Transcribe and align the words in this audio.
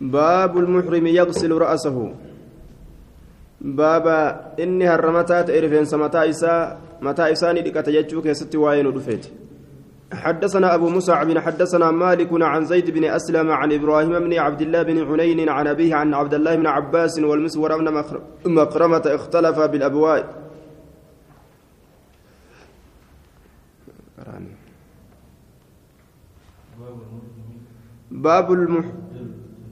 باب 0.00 0.58
المحرم 0.58 1.06
يغسل 1.06 1.52
رأسه. 1.52 2.14
بابا 3.60 4.20
إني 4.60 4.88
هرمتات 4.88 5.50
إرفين 5.50 5.84
سمتا 5.84 6.28
إسا 6.30 6.78
متى 7.02 7.32
إساني 7.32 7.60
لك 7.60 7.74
تججوك 7.74 8.32
ستي 8.32 8.58
وين 8.58 8.86
ودفيت. 8.86 9.26
حدثنا 10.12 10.74
أبو 10.74 10.88
مصعب 10.88 11.38
حدثنا 11.38 11.90
مالك 11.90 12.28
عن 12.32 12.64
زيد 12.64 12.90
بن 12.90 13.04
أسلم 13.04 13.50
عن 13.50 13.72
إبراهيم 13.72 14.18
بن 14.18 14.38
عبد 14.38 14.60
الله 14.60 14.82
بن 14.82 15.06
حنين 15.06 15.48
عن 15.48 15.66
أبيه 15.66 15.94
عن 15.94 16.14
عبد 16.14 16.34
الله 16.34 16.54
بن 16.56 16.66
عباس 16.66 17.18
والمسور 17.18 17.78
بن 17.78 18.04
مقرمة 18.46 19.02
اختلف 19.06 19.60
بالأبواء. 19.60 20.40
باب 28.10 28.52
المح 28.52 28.86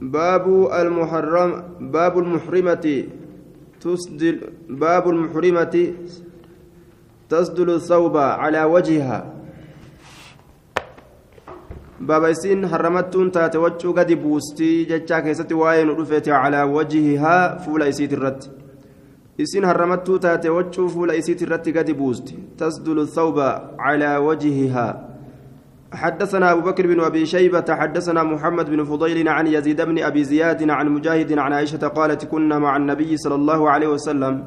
باب 0.00 0.46
المحرم 0.72 1.62
باب 1.80 2.18
المحرمة 2.18 3.04
تسدل 3.80 4.40
باب 4.68 5.08
المحرمة 5.08 5.94
تسدل 7.28 7.70
الثوب 7.70 8.16
على 8.16 8.64
وجهها. 8.64 9.34
بابا 12.00 12.30
إسين 12.30 12.66
حرمتون 12.66 13.32
تاتي 13.32 13.58
وجهو 13.58 13.92
قد 13.92 14.12
بوستي 14.12 14.84
جتشا 14.84 15.20
كيستي 15.20 15.54
واين 15.54 15.90
على 16.28 16.62
وجهها 16.62 17.58
فولا 17.58 17.88
إسيت 17.88 18.12
الرد. 18.12 18.44
إسين 19.40 19.66
حرمتو 19.66 20.16
تاتي 20.16 20.48
وجهو 20.48 20.88
فولا 20.88 21.18
إسيت 21.18 21.42
الرد 21.42 21.78
قد 21.78 21.90
بوستي. 21.90 22.38
تسدل 22.58 22.98
الثوب 22.98 23.38
على 23.78 24.16
وجهها. 24.16 25.07
حدثنا 25.92 26.52
أبو 26.52 26.60
بكر 26.60 26.86
بن 26.86 27.00
أبي 27.00 27.26
شيبة 27.26 27.64
حدثنا 27.68 28.22
محمد 28.22 28.70
بن 28.70 28.84
فضيل 28.84 29.28
عن 29.28 29.46
يزيد 29.46 29.80
بن 29.82 29.98
أبي 30.02 30.24
زياد 30.24 30.70
عن 30.70 30.88
مجاهد 30.88 31.38
عن 31.38 31.52
عائشة 31.52 31.88
قالت 31.88 32.24
كنا 32.24 32.58
مع 32.58 32.76
النبي 32.76 33.16
صلى 33.16 33.34
الله 33.34 33.70
عليه 33.70 33.88
وسلم 33.88 34.44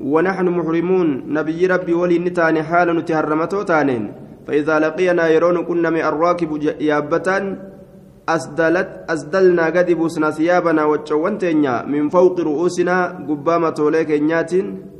ونحن 0.00 0.48
محرمون. 0.48 1.08
نبي 1.26 1.66
ربي 1.66 1.94
ولي 1.94 2.18
نتاني 2.18 2.62
حال 2.62 2.96
نتهرمتو 2.96 3.62
تانين 3.62 4.12
فإذا 4.46 4.78
لقينا 4.78 5.28
يرون 5.28 5.64
كنا 5.64 5.90
من 5.90 6.00
الراكب 6.00 6.62
يابة 6.80 7.56
أسدلت 8.28 8.88
أسدلنا 9.08 9.64
قد 9.66 9.88
ثيابنا 10.30 10.84
وجوانتينيا 10.84 11.82
من 11.86 12.08
فوق 12.08 12.40
رؤوسنا 12.40 13.26
قبامة 13.28 13.74
وليك 13.78 14.10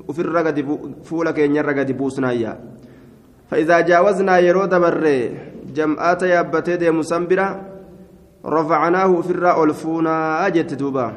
وفي 0.09 0.21
الرقد 0.21 0.59
فولك 1.05 1.39
ينرقد 1.39 1.97
بوسنا 1.99 2.59
فإذا 3.51 3.81
جاوزنا 3.81 4.39
يرو 4.39 4.65
دبر 5.71 5.87
جمعات 5.87 6.23
يابتي 6.23 6.77
دي 6.77 6.91
مسنبرة 6.91 7.49
رفعناه 8.47 9.21
في 9.21 9.31
الرأى 9.31 9.63
الفونا 9.63 10.47
أجت 10.47 10.75
دوبا 10.75 11.17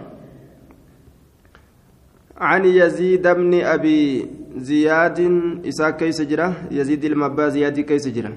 عن 2.37 2.65
يزيد 2.65 3.27
بن 3.27 3.53
أبي 3.61 4.27
زياد 4.57 5.19
إساء 5.65 5.91
كيس 5.91 6.21
جرة 6.21 6.53
يزيد 6.71 7.05
المبا 7.05 7.49
زياد 7.49 7.79
كيس 7.79 8.07
جرة. 8.07 8.33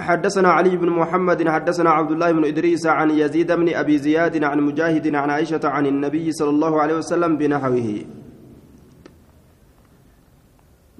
حدثنا 0.00 0.48
علي 0.48 0.76
بن 0.76 0.88
محمد 0.90 1.48
حدثنا 1.48 1.90
عبد 1.90 2.10
الله 2.10 2.32
بن 2.32 2.44
إدريس 2.44 2.86
عن 2.86 3.10
يزيد 3.10 3.52
بن 3.52 3.74
أبي 3.74 3.98
زياد 3.98 4.44
عن 4.44 4.60
مجاهد 4.60 5.14
عن 5.14 5.30
عائشة 5.30 5.60
عن 5.64 5.86
النبي 5.86 6.32
صلى 6.32 6.50
الله 6.50 6.80
عليه 6.82 6.96
وسلم 6.96 7.36
بنحوه. 7.36 8.04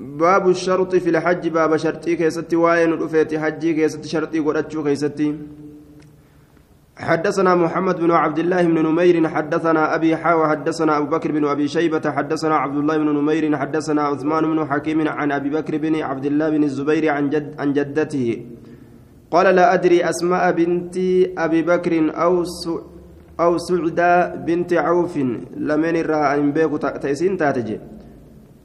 باب 0.01 0.49
الشرط 0.49 0.97
في 0.97 1.11
الحج 1.11 1.49
باب 1.49 1.77
شرطي 1.77 2.17
كيستي 2.17 2.57
واين 2.57 2.93
رفيتي 2.93 3.39
حجي 3.39 3.75
كيستي 3.75 4.09
شرطي 4.09 4.39
قرأتشو 4.39 4.85
كيستي. 4.85 5.37
حدثنا 6.97 7.55
محمد 7.55 7.97
بن 8.01 8.11
عبد 8.11 8.39
الله 8.39 8.63
بن 8.63 8.79
نمير 8.89 9.29
حدثنا 9.29 9.95
أبي 9.95 10.17
حاوى 10.17 10.49
حدثنا 10.49 10.99
أبو 10.99 11.07
بكر 11.17 11.33
بن 11.33 11.45
أبي 11.45 11.69
شيبة 11.69 12.11
حدثنا 12.11 12.57
عبد 12.57 12.77
الله 12.77 12.97
بن 12.97 13.09
نمير 13.19 13.57
حدثنا 13.57 14.03
عثمان 14.03 14.45
بن 14.53 14.65
حكيم 14.65 15.09
عن 15.09 15.33
أبي 15.33 15.51
بكر 15.51 15.77
بن 15.77 15.95
عبد 16.03 16.27
الله 16.27 16.49
بن 16.51 16.65
الزبير 16.65 17.09
عن, 17.09 17.31
جد 17.31 17.61
عن 17.61 17.73
جدته. 17.73 18.47
قال 19.31 19.55
لا 19.55 19.75
أدري 19.75 20.05
أسماء 20.05 20.53
بنت 20.53 20.97
أبي 21.39 21.63
بكر 21.63 21.93
أو 22.25 22.45
أو 23.41 23.59
سعدة 23.59 24.35
بنت 24.35 24.73
عوف 24.73 25.17
لمن 25.57 25.97
رأى 26.13 26.41
أن 26.41 26.53
بيك 26.53 26.73
تأسين 26.83 27.37
تاتجي. 27.37 28.00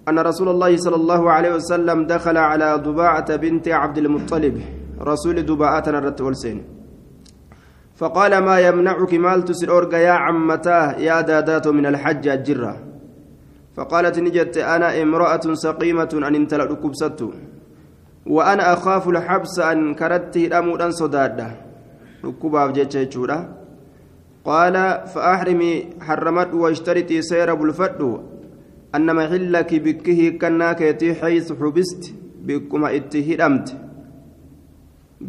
أن 0.09 0.19
رسول 0.19 0.49
الله 0.49 0.77
صلى 0.77 0.95
الله 0.95 1.31
عليه 1.31 1.51
وسلم 1.55 1.97
دخل 2.07 2.37
على 2.37 2.75
ضباعة 2.75 3.35
بنت 3.35 3.67
عبد 3.67 3.97
المطلب. 3.97 4.55
رسول 5.01 5.45
ضباعة 5.45 5.83
نرت 5.87 6.21
والسين. 6.21 6.75
فقال 7.95 8.37
ما 8.37 8.59
يمنعك 8.59 9.13
مال 9.13 9.45
تسر 9.45 9.77
أرقى 9.77 10.03
يا 10.03 10.11
عمتاه 10.11 10.99
يا 10.99 11.21
دادات 11.21 11.67
من 11.67 11.85
الحج 11.85 12.27
الجرة 12.27 12.73
فقالت 13.75 14.19
نجت 14.19 14.57
أنا 14.57 15.01
امرأة 15.01 15.45
سقيمة 15.53 16.11
أن 16.27 16.35
امتلأ 16.35 16.73
كبست 16.75 17.19
وأنا 18.25 18.73
أخاف 18.73 19.09
الحبس 19.09 19.59
أن 19.59 19.95
كردت 19.95 20.37
الأمر 20.37 20.85
أن 20.85 20.91
صدادة 20.91 21.47
ركوبا 22.25 22.65
بجيتشيتشورا 22.67 23.39
قال 24.45 24.75
فأحرمي 25.07 25.73
حرمت 26.01 26.53
واشترتي 26.53 27.21
سير 27.21 27.53
بالفد 27.55 28.01
أن 28.95 29.07
محلك 29.19 29.71
بكه 29.85 30.21
كناكتي 30.41 31.09
حيث 31.19 31.47
حبست 31.59 32.03
بكما 32.47 32.87
اتهدمت 32.95 33.67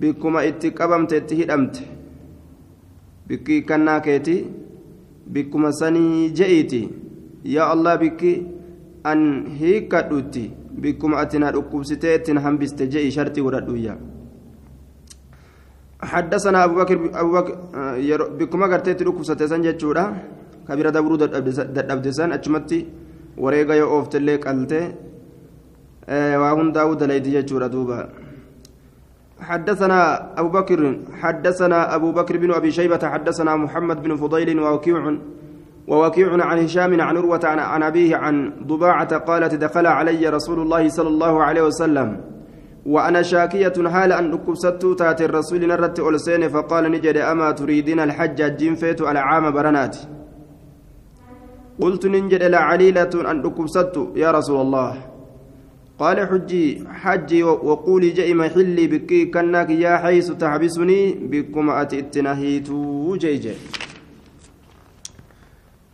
بكما 0.00 0.40
اتقبمت 0.48 1.12
اتهدمت 1.12 1.74
بكي 3.28 3.60
كناكتي 3.68 4.36
بكما 5.34 5.70
سني 5.80 6.28
جئتي 6.38 6.82
يا 7.54 7.62
الله 7.72 7.94
بكي 8.02 8.32
أن 9.10 9.20
هيك 9.60 9.92
دوتي 10.10 10.46
بكما 10.82 11.22
أتنا 11.22 11.50
ركوبستي 11.50 12.32
هنبست 12.44 12.82
جئي 12.82 13.10
شرطي 13.10 13.40
وردويا 13.40 13.94
حدثنا 16.12 16.58
أبو 16.64 16.74
بكر 16.80 16.96
أبو 17.20 17.30
بكر 17.36 17.54
بكما 18.38 18.66
قرتي 18.72 18.92
ركوبستي 19.08 19.46
سنجتشورا 19.50 20.04
كبيرة 20.68 20.90
دبرو 20.96 21.16
دبدسان 21.16 22.32
أجمتي 22.32 22.80
wareega 23.38 23.74
yoo 23.74 23.90
ooftellee 23.96 24.38
qalte 24.38 24.80
waa 26.42 26.54
hundaa'uu 26.58 26.96
dalayti 26.96 27.30
jechuudha 27.30 27.68
duuba. 27.68 28.08
حدثنا 29.40 30.32
أبو 30.40 30.48
بكر 30.48 30.98
حدثنا 31.20 31.94
أبو 31.94 32.12
بكر 32.12 32.36
بن 32.36 32.50
أبي 32.52 32.70
شيبة 32.70 33.08
حدثنا 33.08 33.56
محمد 33.56 34.02
بن 34.02 34.16
فضيل 34.16 34.60
ووكيع 34.60 35.16
ووكيع 35.88 36.44
عن 36.44 36.58
هشام 36.58 37.00
عن 37.00 37.16
عروة 37.16 37.40
عن, 37.44 37.82
أبيه 37.82 38.16
عن 38.16 38.52
ضباعة 38.66 39.18
قالت 39.18 39.54
دخل 39.54 39.86
علي 39.86 40.28
رسول 40.28 40.60
الله 40.60 40.88
صلى 40.88 41.08
الله 41.08 41.44
عليه 41.44 41.62
وسلم 41.62 42.20
وأنا 42.86 43.22
شاكية 43.22 43.88
حال 43.88 44.12
أن 44.12 44.32
أكبست 44.32 44.86
تات 44.98 45.22
الرسول 45.22 45.68
نرت 45.68 46.00
ألسين 46.00 46.48
فقال 46.48 46.90
نجد 46.90 47.16
أما 47.16 47.50
تريدين 47.50 48.00
الحج 48.00 48.40
الجنفيت 48.40 49.00
العام 49.00 49.50
برناتي 49.50 50.08
قلت 51.80 52.06
ننجد 52.06 52.42
لعليلة 52.42 53.14
أن 53.30 53.36
أكبست 53.46 53.96
يا 54.16 54.30
رسول 54.30 54.60
الله. 54.60 54.92
قال 55.98 56.28
حجي 56.28 56.84
حجي 56.88 57.42
وقولي 57.42 58.10
جئ 58.10 58.34
محلي 58.34 58.86
بكي 58.86 59.32
كناك 59.32 59.70
يا 59.70 59.96
حيث 59.96 60.28
تحبسني 60.36 61.00
بكم 61.30 61.70
أتئت 61.70 62.18
نهيت 62.18 62.68
جي 63.22 63.36
جي 63.44 63.54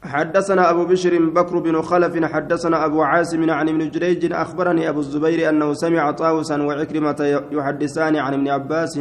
حدثنا 0.02 0.70
أبو 0.70 0.84
بشر 0.84 1.14
بكر 1.30 1.58
بن 1.58 1.82
خلف 1.82 2.24
حدثنا 2.24 2.84
أبو 2.86 3.02
عاصم 3.02 3.50
عن 3.50 3.68
ابن 3.68 3.90
جريج 3.90 4.32
أخبرني 4.32 4.88
أبو 4.88 5.00
الزبير 5.00 5.48
أنه 5.48 5.72
سمع 5.72 6.10
طاوسا 6.10 6.62
وعكرمة 6.62 7.20
يحدثان 7.52 8.16
عن 8.16 8.32
ابن 8.34 8.48
عباس. 8.48 9.00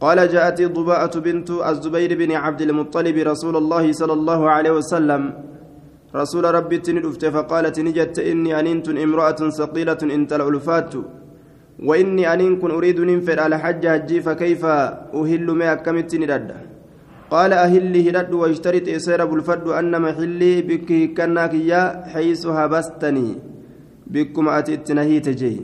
قال 0.00 0.18
جاءت 0.28 0.62
ضباءة 0.62 1.18
بنت 1.18 1.50
الزبير 1.50 2.18
بن 2.18 2.32
عبد 2.32 2.60
المطلب 2.60 3.16
رسول 3.16 3.56
الله 3.56 3.92
صلى 3.92 4.12
الله 4.12 4.50
عليه 4.50 4.70
وسلم. 4.70 5.22
رسول 6.14 6.44
ربي 6.54 6.78
تندفت 6.78 7.24
فقالت 7.26 7.80
نجت 7.80 8.18
إني 8.18 8.60
أننت 8.60 8.88
امرأة 8.88 9.40
ثقيلة 9.58 9.98
إن 10.02 10.26
الألفات 10.32 10.94
وإني 11.88 12.32
أنين 12.32 12.58
كن 12.58 12.70
أريد 12.70 13.00
ننفر 13.00 13.40
على 13.40 13.58
حج 13.58 13.86
هجي 13.86 14.20
فكيف 14.20 14.64
أهل 14.64 15.46
ما 15.50 15.72
أكمت 15.72 16.14
ندد؟ 16.14 16.50
قال 17.30 17.52
أهلي 17.52 18.10
هدد 18.10 18.32
واشترط 18.34 18.88
إسير 18.88 19.24
بالفد 19.24 19.68
أن 19.68 20.02
محلي 20.02 20.62
بك 20.62 20.90
كناك 21.16 21.54
يا 21.54 21.82
حيث 22.12 22.46
هبستني. 22.46 23.28
بكم 24.12 24.48
أتيت 24.48 24.92
نهيت 24.92 25.28
جي 25.28 25.60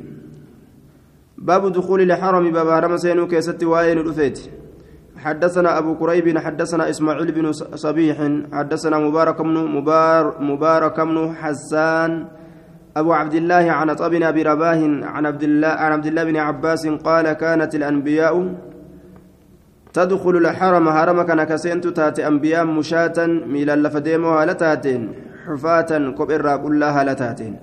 باب 1.39 1.73
دخول 1.73 2.01
الحرم 2.01 2.53
باب 2.53 2.69
هرم 2.69 2.97
سينو 2.97 3.27
كيست 3.27 3.65
وين 3.65 3.99
الأفيت 3.99 4.39
حدثنا 5.19 5.79
أبو 5.79 5.95
كريب 5.95 6.39
حدثنا 6.39 6.91
إسماعيل 6.91 7.33
بن 7.33 7.53
صبيح 7.75 8.17
حدثنا 8.53 8.99
مبارك 8.99 9.43
بن 9.43 9.57
مبار 9.77 10.43
مبارك 10.43 11.01
بن 11.01 11.35
حسان 11.35 12.27
أبو 12.97 13.13
عبد 13.13 13.35
الله 13.35 13.73
عن 13.73 13.95
طبن 13.95 14.23
أبي 14.23 14.43
رباه 14.43 14.81
عن 15.03 15.27
عبد 15.27 15.43
الله 15.43 15.69
عن 15.69 15.93
عبد 15.93 16.07
الله 16.07 16.25
بن 16.25 16.37
عباس 16.37 16.87
قال 16.87 17.33
كانت 17.33 17.75
الأنبياء 17.75 18.55
تدخل 19.93 20.37
الحرم 20.37 20.91
حرم 20.91 21.23
كان 21.23 21.45
كسنت 21.45 21.87
تاتي 21.87 22.27
أنبياء 22.27 22.65
مشاة 22.65 23.19
ميلا 23.27 23.77
لفديمو 23.77 24.29
هالتاتين 24.29 25.13
حفاة 25.47 25.91
كبر 26.19 26.57
كلها 26.57 27.01
هالتاتين. 27.01 27.55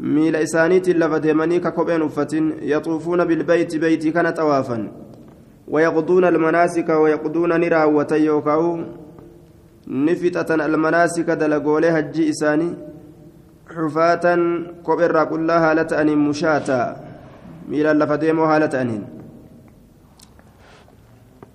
ميلا 0.00 0.42
إسانيت 0.42 0.88
لفديمني 0.88 1.58
ككوبين 1.60 2.02
أفتين 2.02 2.52
يطوفون 2.62 3.24
بالبيت 3.24 3.76
بيتي 3.76 4.10
كان 4.10 4.34
توافا 4.34 5.03
ويقضون 5.68 6.24
المناسك 6.24 6.88
ويقضون 6.88 7.60
نرا 7.60 7.84
وتيوكاو. 7.84 8.84
نفتة 9.88 10.54
المناسك 10.54 11.30
دلقولي 11.30 11.88
هجي 11.88 12.30
إساني. 12.30 12.74
حفاة 13.76 14.24
كبر 14.86 15.24
كلها 15.24 15.70
هالتأن 15.70 16.18
مشاة 16.18 16.96
ميلا 17.68 17.92
لفديمو 17.94 18.44
هالتأنين 18.44 19.02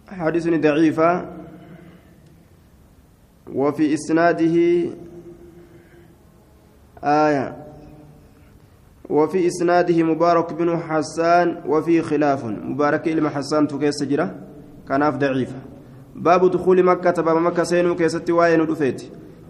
حديث 0.10 0.48
ضعيفة. 0.48 1.26
وفي 3.54 3.94
إسناده 3.94 4.56
آية. 7.04 7.69
وفي 9.10 9.48
إسناده 9.48 10.04
مبارك 10.04 10.54
بن 10.54 10.78
حسان 10.78 11.48
وفي 11.66 12.02
خلاف. 12.02 12.46
مبارك 12.46 13.08
ilma 13.08 13.30
حسان 13.30 13.68
ta 13.68 13.77
keessa 13.77 14.04
jira 14.04 14.36
kanaaf 14.88 15.10
ضعيفة 15.10 15.60
باب 16.16 16.52
دخول 16.52 16.84
مكة 16.84 17.22
باب 17.22 17.38
مكة 17.38 17.64
seenuu 17.64 17.96
keessatti 17.96 18.30
waan 18.30 18.66
dhufeeti 18.66 19.02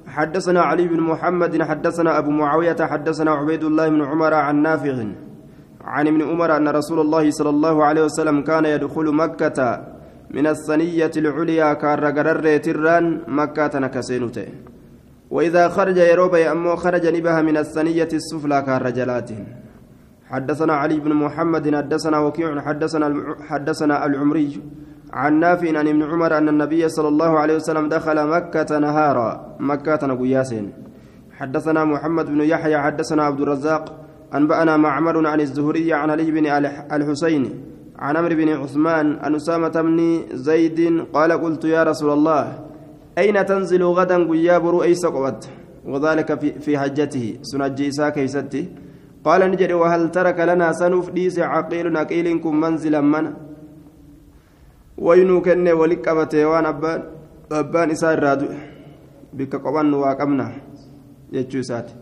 حدثنا 0.07 0.61
علي 0.61 0.87
بن 0.87 0.99
محمد 0.99 1.61
حدثنا 1.61 2.17
أبو 2.17 2.31
معاوية 2.31 2.75
حدثنا 2.79 3.31
عبيد 3.31 3.63
الله 3.63 3.89
بن 3.89 4.01
عمر 4.01 4.33
عن 4.33 4.61
نافع. 4.61 4.97
عن 5.81 6.07
ابن 6.07 6.21
عمر 6.21 6.57
أن 6.57 6.67
رسول 6.67 6.99
الله 6.99 7.31
صلى 7.31 7.49
الله 7.49 7.85
عليه 7.85 8.03
وسلم 8.03 8.41
كان 8.41 8.65
يدخل 8.65 9.15
مكة 9.15 9.57
من 10.31 10.47
الثنية 10.47 11.11
العليا 11.17 11.73
كار 11.73 12.05
قرر 12.05 12.57
تران 12.57 13.21
مكة 13.27 13.79
نكسينوته 13.79 14.47
وإذا 15.31 15.69
خرج 15.69 15.97
يروبا 15.97 16.51
أمو 16.51 16.75
خرج 16.75 17.07
نبها 17.07 17.41
من 17.41 17.57
الثنية 17.57 18.07
السفلى 18.13 18.61
كار 18.61 18.81
رجلات 18.85 19.29
حدثنا 20.29 20.73
علي 20.73 20.99
بن 20.99 21.13
محمد 21.13 21.75
حدثنا 21.75 22.19
وكيع 22.19 22.61
حدثنا 22.61 23.35
حدثنا 23.49 24.05
العمري 24.05 24.61
عن 25.13 25.39
نافع 25.39 25.77
عن 25.79 25.87
ابن 25.87 26.03
عمر 26.03 26.37
أن 26.37 26.49
النبي 26.49 26.89
صلى 26.89 27.07
الله 27.07 27.39
عليه 27.39 27.55
وسلم 27.55 27.89
دخل 27.89 28.27
مكة 28.27 28.79
نهارا. 28.79 29.55
مكة 29.59 30.07
نقياسين 30.07 30.73
حدثنا 31.37 31.85
محمد 31.85 32.25
بن 32.25 32.41
يحيى 32.41 32.77
حدثنا 32.77 33.23
عبد 33.23 33.41
الرزاق 33.41 33.83
أنبأنا 34.33 34.77
معمر 34.77 35.27
عن 35.27 35.41
الزهري 35.41 35.93
عن 35.93 36.09
علي 36.09 36.31
بن 36.31 36.45
الحسين 36.95 37.63
عن 37.99 38.17
عمرو 38.17 38.35
بن 38.35 38.49
عثمان 38.49 39.19
عن 39.19 39.35
أسامة 39.35 39.81
بن 39.81 40.21
زيد 40.33 41.05
قال 41.13 41.31
قلت 41.31 41.65
يا 41.65 41.83
رسول 41.83 42.11
الله 42.13 42.68
أين 43.19 43.37
تنزل 43.49 43.83
غدا 43.97 44.17
قياب 44.29 44.63
رؤيس 44.75 45.03
قوت 45.15 45.41
وذلك 45.91 46.29
في, 46.41 46.49
في 46.63 46.71
حجته. 46.81 47.25
سنجي 47.49 47.87
إساء 47.91 48.09
كيستي. 48.15 48.63
قال 49.25 49.41
نجري 49.51 49.73
وهل 49.81 50.11
ترك 50.15 50.39
لنا 50.49 50.67
سنف 50.79 51.09
ديس 51.17 51.39
عقيل 51.39 52.39
كن 52.43 52.55
منزلا 52.61 53.01
من؟ 53.01 53.25
وينو 54.97 55.41
كن 55.45 55.67
ولك 55.79 56.07
أبتي 56.07 56.45
وان 56.45 56.65
أبان 56.65 57.01
أبان 57.51 57.89
إساء 57.91 58.13
الرادو. 58.13 58.47
بك 59.37 59.55
قوان 59.55 59.93
واقمنا. 59.93 60.47
يجو 61.33 61.61
ساتي 61.61 61.95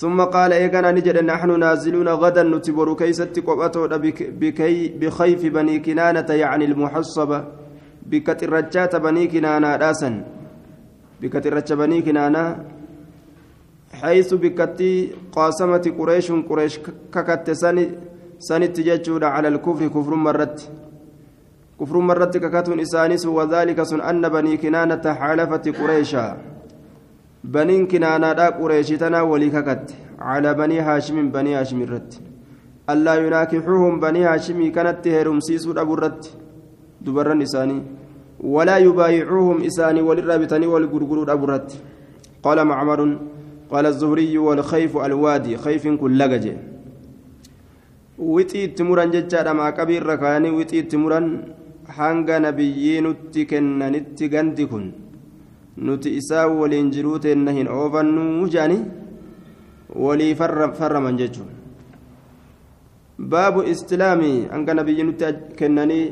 ثم 0.00 0.18
قال 0.34 0.52
إيقنا 0.52 0.90
نجد 0.96 1.18
نحن 1.30 1.50
نازلون 1.60 2.08
غدا 2.08 2.42
نتبر 2.42 2.88
كيست 2.94 3.38
قبطو 3.46 3.88
بكي 4.40 4.88
بخيف 5.00 5.42
بني 5.54 5.78
كنانة 5.78 6.30
يعني 6.42 6.64
المحصبة. 6.70 7.38
بكترجات 8.10 8.96
بني 9.04 9.24
كنانة 9.32 9.76
راسا 9.82 10.10
بكترجات 11.20 11.72
بني 11.80 11.98
كنانة 12.06 12.42
حيث 14.00 14.30
بكتي 14.42 14.92
قاسمة 15.36 15.84
قريش 15.98 16.26
قريش 16.48 16.74
ككت 17.14 17.50
سني 17.62 17.84
سنت 18.48 18.76
ججود 18.88 19.22
على 19.34 19.48
الكفر 19.48 19.82
كفر 19.94 20.14
مرت 20.26 20.58
كفر 21.80 21.96
مرت 22.08 22.34
ككتون 22.44 22.80
إسانس 22.80 23.26
وذلك 23.26 23.78
سن 23.90 24.00
أن 24.10 24.24
بني 24.34 24.56
كنانة 24.62 25.04
حالفة 25.20 25.64
قريشا 25.78 26.26
baniin 27.44 27.86
kinaanaadhaa 27.88 28.52
qureeshitanaa 28.52 29.24
walii 29.24 29.50
kakatte 29.50 29.94
calaa 30.18 30.54
banii 30.54 30.78
haashimiin 30.88 31.30
banii 31.36 31.54
haashim 31.58 31.80
irratti 31.82 32.20
allaa 32.94 33.14
yunaakixuuhum 33.14 34.00
banii 34.00 34.22
haashimii 34.28 34.70
kanatti 34.70 35.14
heerumsiisuu 35.14 35.72
dhabu 35.78 35.96
irratti 35.98 36.34
dubarran 37.06 37.42
isaanii 37.46 37.80
walirraa 40.08 40.38
bitanii 40.38 40.66
wal 40.66 40.86
gurguruu 40.86 41.24
dhabu 41.24 41.44
irratti 41.46 41.76
qaala 42.42 42.64
macmarun 42.64 43.12
qaala 43.70 43.88
الزهري 43.88 44.38
والخيف 44.38 44.96
الوادي 44.96 45.56
خيف 45.56 45.84
كل 45.88 46.18
لجج 46.18 46.46
kaayanii 50.20 50.56
wixii 50.58 50.78
itti 50.82 50.96
muran 51.02 51.26
hanga 51.98 52.36
nabiyyiin 52.44 53.04
nutti 53.06 53.46
kennanitti 53.50 54.28
gandi 54.28 54.66
kun 54.70 54.84
nuti 55.86 56.16
isaa 56.20 56.46
waliin 56.60 56.90
jiruu 56.94 57.18
teenna 57.24 57.52
hin 57.58 57.68
oofannuu 57.76 58.48
jaani 58.54 58.78
walii 60.04 60.34
farraman 60.78 61.16
jechuun 61.20 61.50
baabu 63.32 63.62
istilaamii 63.72 64.38
hanga 64.52 64.74
nabiyyi 64.74 65.08
nutti 65.08 65.24
kennanii 65.58 66.04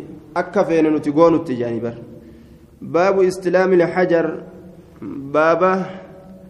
akka 0.43 0.65
feene 0.71 0.91
nuti 0.95 1.13
goonutti 1.19 1.61
jaanii 1.61 1.85
bar 1.87 1.97
istilaami 3.25 3.77
lxajar 3.77 4.43
baaba 5.33 5.73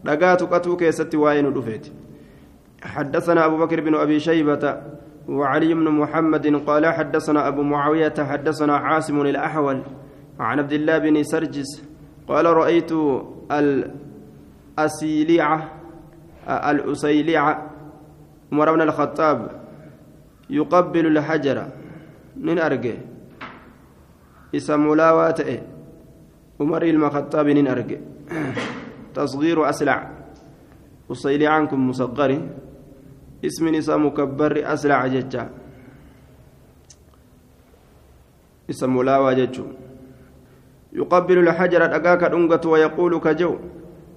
dhagaa 0.04 0.36
tuqatuu 0.36 0.76
keessatti 0.76 1.16
waa'ee 1.16 1.42
nu 1.42 1.50
dhufeeti 1.50 1.92
حدثنا 2.82 3.46
أبو 3.46 3.56
بكر 3.58 3.80
بن 3.80 3.94
أبي 3.94 4.20
شيبة 4.20 4.82
وعلي 5.28 5.74
بن 5.74 5.88
محمد 5.90 6.46
قال 6.66 6.86
حدثنا 6.86 7.48
أبو 7.48 7.62
معاوية 7.62 8.14
حدثنا 8.14 8.76
عاصم 8.76 9.20
الأحول 9.20 9.82
عن 10.40 10.58
عبد 10.58 10.72
الله 10.72 10.98
بن 10.98 11.22
سرجس 11.22 11.82
قال 12.28 12.46
رأيت 12.46 12.92
الأسيليعة 14.78 15.58
الأسيليعة 16.48 17.70
عمر 18.52 18.72
بن 18.72 18.80
الخطاب 18.82 19.50
يقبل 20.50 21.06
الحجر. 21.06 21.66
نين 22.38 22.58
أرجع؟ 22.58 22.94
اسم 24.54 24.88
ملاوات 24.88 25.40
عمر 26.60 26.82
الخطاب 26.82 27.46
نين 27.48 27.68
أرجع. 27.68 27.98
تصغير 29.14 29.68
أسلع. 29.68 29.98
أسيليعانكم 31.12 31.88
مصغر. 31.88 32.30
اسم 33.38 33.68
نساء 33.68 33.98
مكبر 33.98 34.52
أسلع 34.72 35.06
ججا 35.06 35.44
اسم 38.70 38.96
ملاوة 38.96 39.32
ججو 39.32 39.66
يقبل 40.92 41.38
الحجر 41.38 41.82
أكاك 41.96 42.22
أنقت 42.34 42.66
ويقول 42.66 43.12
كجو. 43.20 43.52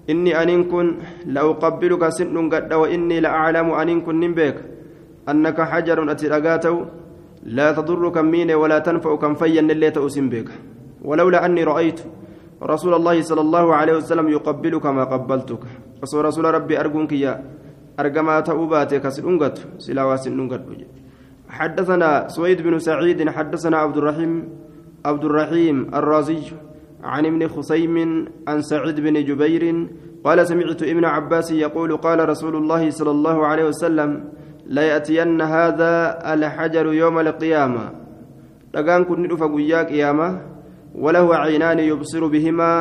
إني 0.10 0.34
أن 0.42 0.64
كن 0.64 0.88
لأقبلك 1.26 2.10
سن 2.10 2.50
قد 2.50 2.74
وإني 2.74 3.20
لأعلم 3.20 3.68
أن 3.72 4.02
كن 4.02 4.20
نبيك 4.20 4.58
أنك 5.30 5.62
حجر 5.62 6.12
أترقاته 6.12 6.76
لا 7.44 7.72
تضرك 7.72 8.18
مين 8.18 8.52
ولا 8.52 8.80
تنفعك 8.80 9.38
فيا 9.38 9.62
اللي 9.62 9.92
تأسم 9.92 10.30
بك 10.30 10.50
ولولا 11.06 11.46
أني 11.46 11.64
رأيت. 11.64 12.00
رسول 12.62 12.94
الله 12.94 13.22
صلى 13.22 13.42
الله 13.42 13.76
عليه 13.76 13.94
وسلم 13.98 14.28
يقبلك 14.30 14.86
ما 14.86 15.04
قبلتك. 15.04 15.60
رسول 16.04 16.26
رسول 16.26 16.46
ربي 16.46 16.80
أرجونك 16.80 17.12
يا 17.12 17.44
أرجما 18.00 18.40
تأوباتك 18.40 19.10
سنقت 19.10 19.82
سلاوا 19.82 20.16
سنقت 20.16 20.62
حدثنا 21.50 22.28
سويد 22.28 22.62
بن 22.62 22.80
سعيد 22.80 23.30
حدثنا 23.30 23.78
عبد 23.78 23.98
الرحيم 23.98 24.50
عبد 25.06 25.24
الرحيم 25.26 25.78
الرازي 25.94 26.42
عن 27.04 27.26
ابن 27.26 27.48
خصيم 27.48 27.96
عن 28.48 28.62
سعيد 28.62 28.98
بن 29.00 29.26
جبير 29.26 29.64
قال 30.24 30.48
سمعت 30.48 30.84
ابن 30.84 31.06
عباس 31.06 31.52
يقول 31.52 31.98
قال 31.98 32.30
رسول 32.30 32.56
الله 32.56 32.90
صلى 32.90 33.12
الله 33.12 33.38
عليه 33.48 33.66
وسلم 33.66 34.10
لا 34.66 34.82
يأتين 34.82 35.42
هذا 35.42 35.94
الحجر 36.34 36.94
يوم 36.94 37.20
القيامة. 37.20 37.86
لقان 38.74 39.04
كن 39.04 39.24
ندف 39.24 39.44
قياك 39.44 39.88
قيامة 39.90 40.51
وله 40.96 41.36
عينان 41.36 41.80
يبصر 41.80 42.28
بهما 42.28 42.72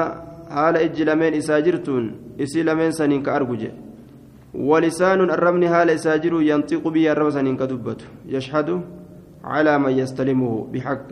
حال 0.51 0.77
إجلمين 0.77 1.35
إساجرتون 1.35 2.05
إسلمين 2.41 2.91
سنين 2.93 3.23
كأرجج 3.23 3.63
ولسان 4.55 5.21
الرمن 5.31 5.69
حال 5.69 5.91
إساجر 5.91 6.43
ينطق 6.43 6.89
به 6.89 7.13
الرم 7.13 7.31
سنين 7.31 7.57
كدبته. 7.57 8.05
يشهد 8.27 8.83
على 9.45 9.79
من 9.79 9.93
يستلمه 9.93 10.67
بحق. 10.73 11.11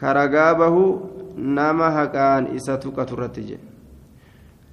كرقابه 0.00 0.76
نما 1.36 1.88
هكان 2.04 2.46
إساتك 2.56 2.96
ترتج 2.96 3.54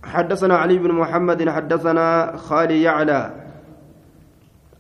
حدثنا 0.04 0.56
علي 0.56 0.78
بن 0.78 0.92
محمد 0.92 1.50
حدثنا 1.50 2.36
خالي 2.38 2.82
يعلى 2.82 3.22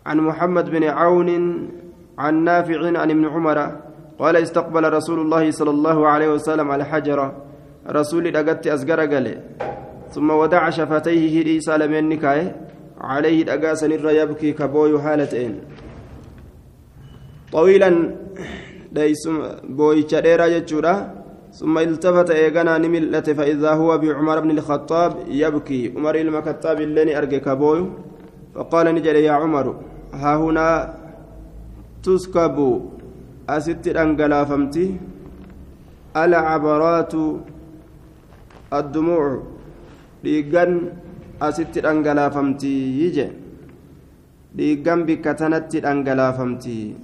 عن 0.05 0.17
محمد 0.19 0.69
بن 0.69 0.83
عون 0.83 1.29
عن 2.17 2.43
نافع 2.43 2.99
عن 2.99 3.09
ابن 3.11 3.25
عمر 3.25 3.57
قال 4.19 4.35
استقبل 4.35 4.93
رسول 4.93 5.19
الله 5.19 5.51
صلى 5.51 5.69
الله 5.69 6.07
عليه 6.07 6.29
وسلم 6.33 6.71
على 6.71 6.85
حجرة. 6.85 7.27
رسول 7.89 8.27
أسقر 8.67 8.99
قال 9.11 9.27
ثم 10.13 10.29
ودع 10.29 10.69
شفتيه 10.69 11.39
هدي 11.39 11.59
سالمين 11.59 12.09
نكاي 12.09 12.55
عليه 13.01 13.43
دقاسن 13.43 13.91
يبكي 13.91 14.51
كبوي 14.51 15.01
حالتين. 15.01 15.53
طويلا 17.51 17.89
ديسم 18.91 19.35
بوي 19.77 20.01
شديرا 20.09 20.47
جتشورا. 20.47 20.95
ثم 21.53 21.77
التفت 21.77 22.29
إيغانا 22.31 22.77
نملت 22.77 23.29
فإذا 23.29 23.71
هو 23.73 23.97
بعمر 23.97 24.39
بن 24.39 24.51
الخطاب 24.51 25.11
يبكي. 25.27 25.93
عمر 25.95 26.15
المكتاب 26.15 26.81
اللي 26.81 27.17
أرجع 27.17 27.37
كبوي. 27.37 27.81
فقال 28.55 28.85
نجري 28.95 29.23
يا 29.23 29.31
عمر 29.31 29.75
ها 30.13 30.35
هنا 30.35 30.67
تسكب. 32.03 32.57
أست 33.49 33.85
أنقلافمتي 33.87 34.85
العبرات 36.15 37.13
الدموع 38.73 39.25
dhiiggan 40.23 40.71
asitti 41.43 41.83
dhangalaafamtii 41.83 43.11
je 43.15 43.25
dhiiggan 44.55 45.03
bikka 45.03 45.35
tanatti 45.35 45.83
dhangalaafamtii 45.83 46.95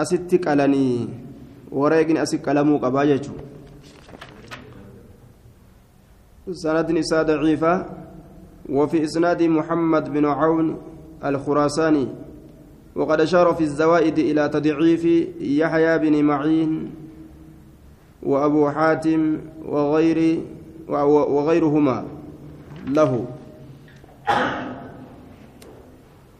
asitti 0.00 0.40
qalanii 0.40 0.96
wareegni 1.80 2.18
asi 2.24 2.40
qalamuu 2.46 2.80
qabaa 2.84 3.04
jechuudha 3.12 3.44
سند 6.46 6.86
إساء 6.98 7.22
ضعيفة 7.26 7.74
وفي 8.70 9.04
إسناد 9.04 9.42
محمد 9.42 10.04
بن 10.14 10.24
عون 10.24 10.78
الخراساني 11.18 12.06
وقد 12.96 13.20
أشار 13.20 13.54
في 13.54 13.64
الزوائد 13.64 14.18
إلى 14.18 14.48
تضعيف 14.48 15.04
يحيى 15.40 15.98
بن 15.98 16.24
معين 16.24 16.94
وأبو 18.22 18.70
حاتم 18.70 19.38
وغير 19.64 20.40
وغيرهما 20.88 22.04
له. 22.86 23.26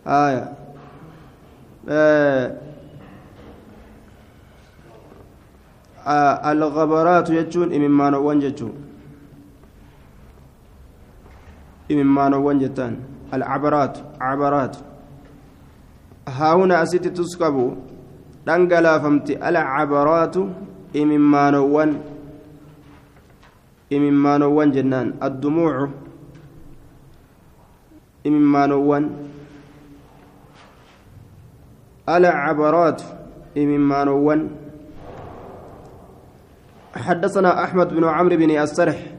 آية. 0.06 0.52
آه. 1.88 2.56
آه. 6.06 6.52
الغبرات 6.52 7.30
يجون 7.30 7.74
إمما 7.74 8.10
نوان 8.10 8.38
جتون 8.40 8.72
إمما 11.92 12.28
نوان 12.28 12.58
جتان 12.58 12.96
العبرات. 13.34 13.98
عبرات. 14.20 14.76
هاهنا 16.28 16.82
أسيت 16.82 17.06
تسكبوا 17.08 17.70
دنقلا 18.46 18.98
فمتي 18.98 19.48
العبرات 19.48 20.36
إمما 20.96 21.50
نوان 21.50 22.00
إمما 23.92 24.38
نوان 24.38 24.70
جنان 24.70 25.14
الدموع 25.22 25.88
إمما 28.26 28.66
نوان 28.66 29.04
العبرات 32.08 33.02
إمما 33.56 34.04
نوان 34.04 34.50
حدثنا 36.96 37.64
أحمد 37.64 37.88
بن 37.94 38.04
عمرو 38.04 38.36
بن 38.36 38.50
السرح 38.50 39.15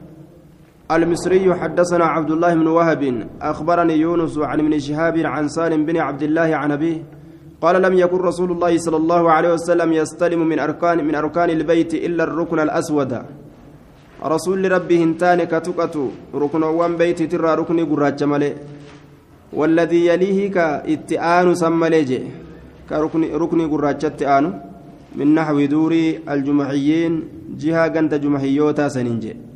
المصري 0.90 1.54
حدثنا 1.54 2.04
عبد 2.04 2.30
الله 2.30 2.54
بن 2.54 2.66
وهب 2.66 3.02
أخبرني 3.42 3.94
يونس 4.04 4.38
عن 4.38 4.58
ابن 4.60 4.78
شهاب 4.78 5.16
عن 5.18 5.48
سالم 5.48 5.84
بن 5.84 5.96
عبد 5.96 6.22
الله 6.22 6.56
عن 6.56 6.70
أبيه 6.72 6.98
قال 7.60 7.82
لم 7.82 7.94
يكن 7.98 8.16
رسول 8.16 8.50
الله 8.52 8.78
صلى 8.78 8.96
الله 8.96 9.30
عليه 9.30 9.52
وسلم 9.52 9.92
يستلم 9.92 10.40
من 10.48 10.58
أركان 10.58 11.04
من 11.08 11.14
أركان 11.14 11.50
البيت 11.50 11.94
إلا 11.94 12.24
الركن 12.24 12.58
الأسود. 12.60 13.12
رسول 14.24 14.72
ربه 14.72 14.98
هنتان 15.04 15.44
كتكتو 15.44 16.04
ركن 16.34 16.62
وان 16.62 16.96
بيت 16.96 17.22
ترى 17.32 17.50
ركن 17.60 17.78
قراج 17.90 18.20
ملي 18.24 18.50
والذي 19.52 20.00
يليه 20.06 20.38
كإتئان 20.50 21.54
سمليجي 21.54 22.20
كركن 22.88 23.22
ركن 23.42 23.60
قراج 23.72 24.04
التئان 24.04 24.44
من 25.18 25.28
نحو 25.34 25.56
دور 25.64 25.92
الجمعيين 26.32 27.12
جهة 27.60 27.88
قنت 27.94 28.12
جمعيوتا 28.14 28.88
سننجي 28.88 29.47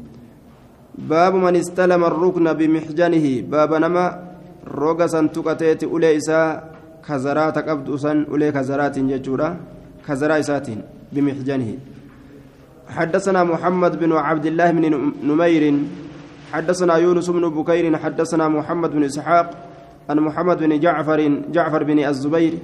باب 0.98 1.34
من 1.34 1.56
استلم 1.56 2.04
الركن 2.04 2.52
بمحجنه. 2.52 3.40
باب 3.50 3.74
نما 3.74 4.06
روغا 4.68 5.06
سنتقتيت 5.06 5.84
أوليسا 5.84 6.62
كزرات 7.08 7.58
قبض 7.58 7.96
سن 7.96 8.24
أولي 8.30 8.52
كزرات 8.52 8.98
ججورا 8.98 9.56
كزرا 10.08 10.40
بمحجنه. 11.12 11.70
حدثنا 12.88 13.44
محمد 13.44 13.92
بن 14.00 14.12
عبد 14.12 14.46
الله 14.46 14.70
بن 14.70 15.12
نمير. 15.24 15.74
حدثنا 16.52 16.96
يونس 16.96 17.30
بن 17.30 17.48
بكير. 17.48 17.96
حدثنا 17.96 18.48
محمد 18.48 18.90
بن 18.90 19.04
إسحاق. 19.04 19.50
عن 20.10 20.18
محمد 20.20 20.58
بن 20.58 20.80
جعفر 20.80 21.20
جعفر 21.52 21.82
بن 21.84 21.98
الزبير. 22.04 22.54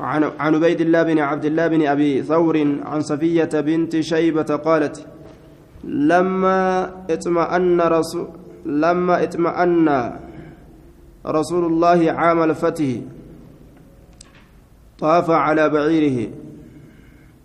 عن 0.00 0.54
عبيد 0.54 0.80
الله 0.80 1.02
بن 1.02 1.18
عبد 1.18 1.44
الله 1.44 1.66
بن 1.66 1.86
أبي 1.86 2.22
ثور 2.22 2.56
عن 2.84 3.00
صفية 3.00 3.60
بنت 3.60 4.00
شيبة 4.00 4.42
قالت 4.56 5.06
لما 5.84 6.60
اطمأن 7.10 7.80
رسول 7.80 8.26
لما 8.66 9.22
اطمأن 9.22 9.88
رسول 11.26 11.64
الله 11.64 12.00
عام 12.12 12.42
الفتح 12.42 12.88
طاف 14.98 15.30
على 15.30 15.68
بعيره. 15.68 16.30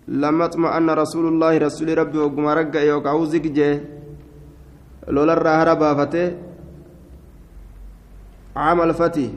لما 0.08 0.44
اطمأن 0.44 0.90
رسول 0.90 1.26
الله 1.28 1.58
رسول 1.58 1.98
ربي 1.98 2.18
وقم 2.18 2.46
رقع 2.46 2.80
يوقعو 2.80 3.24
زكجه 3.24 3.80
لولا 5.08 5.32
الرهر 5.32 5.68
بافته 5.74 6.26
عام 8.56 8.78
الفتح. 8.82 9.28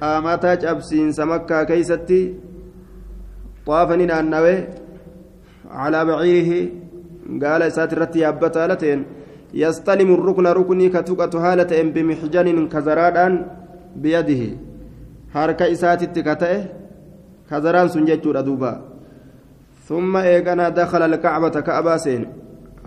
amataa 0.00 0.56
cabsiinsa 0.62 1.26
makkaa 1.26 1.64
keeysatti 1.66 2.18
xaafani 3.66 4.04
naannawe 4.10 4.52
calaa 5.70 6.04
baciirihi 6.10 6.60
ta'een 7.28 9.04
yastalimu 9.52 10.16
rukna 10.16 10.54
ruknii 10.54 10.90
ka 10.90 11.02
tuqatu 11.02 11.38
haala 11.38 11.64
ta'een 11.64 11.92
bimixjanin 11.92 12.68
kazaraadhaan 12.68 13.44
biyadihi 13.96 14.58
harka 15.34 15.68
isaatitti 15.68 16.24
ka 16.24 16.34
ta'e 16.36 16.58
kazaraan 17.48 17.88
sun 17.88 18.06
jechuudha 18.06 18.42
duuba 18.42 18.72
ثم 19.88 20.16
إيقنا 20.16 20.68
دخل 20.68 21.02
الكعبة 21.02 21.64
كعبة 21.64 21.96
سين 21.96 22.28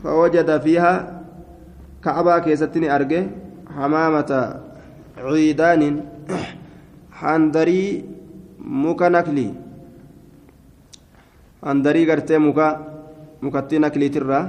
فوجد 0.06 0.62
فيها 0.62 0.94
كعبة 2.06 2.40
كيستني 2.46 2.96
أرجه 2.96 3.26
حمامة 3.74 4.32
عيدان 5.18 5.82
handarii 7.22 8.06
muka 8.58 9.10
naklii 9.10 9.54
handarii 11.62 12.06
gartee 12.10 12.40
muka 13.42 13.58
mukattii 13.58 13.80
nakliitirraa 13.80 14.46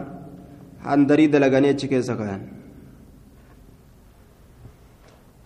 handarii 0.85 1.29
dalaganii 1.29 1.75
achi 1.75 1.89
keessa 1.89 2.17
kayan 2.17 2.43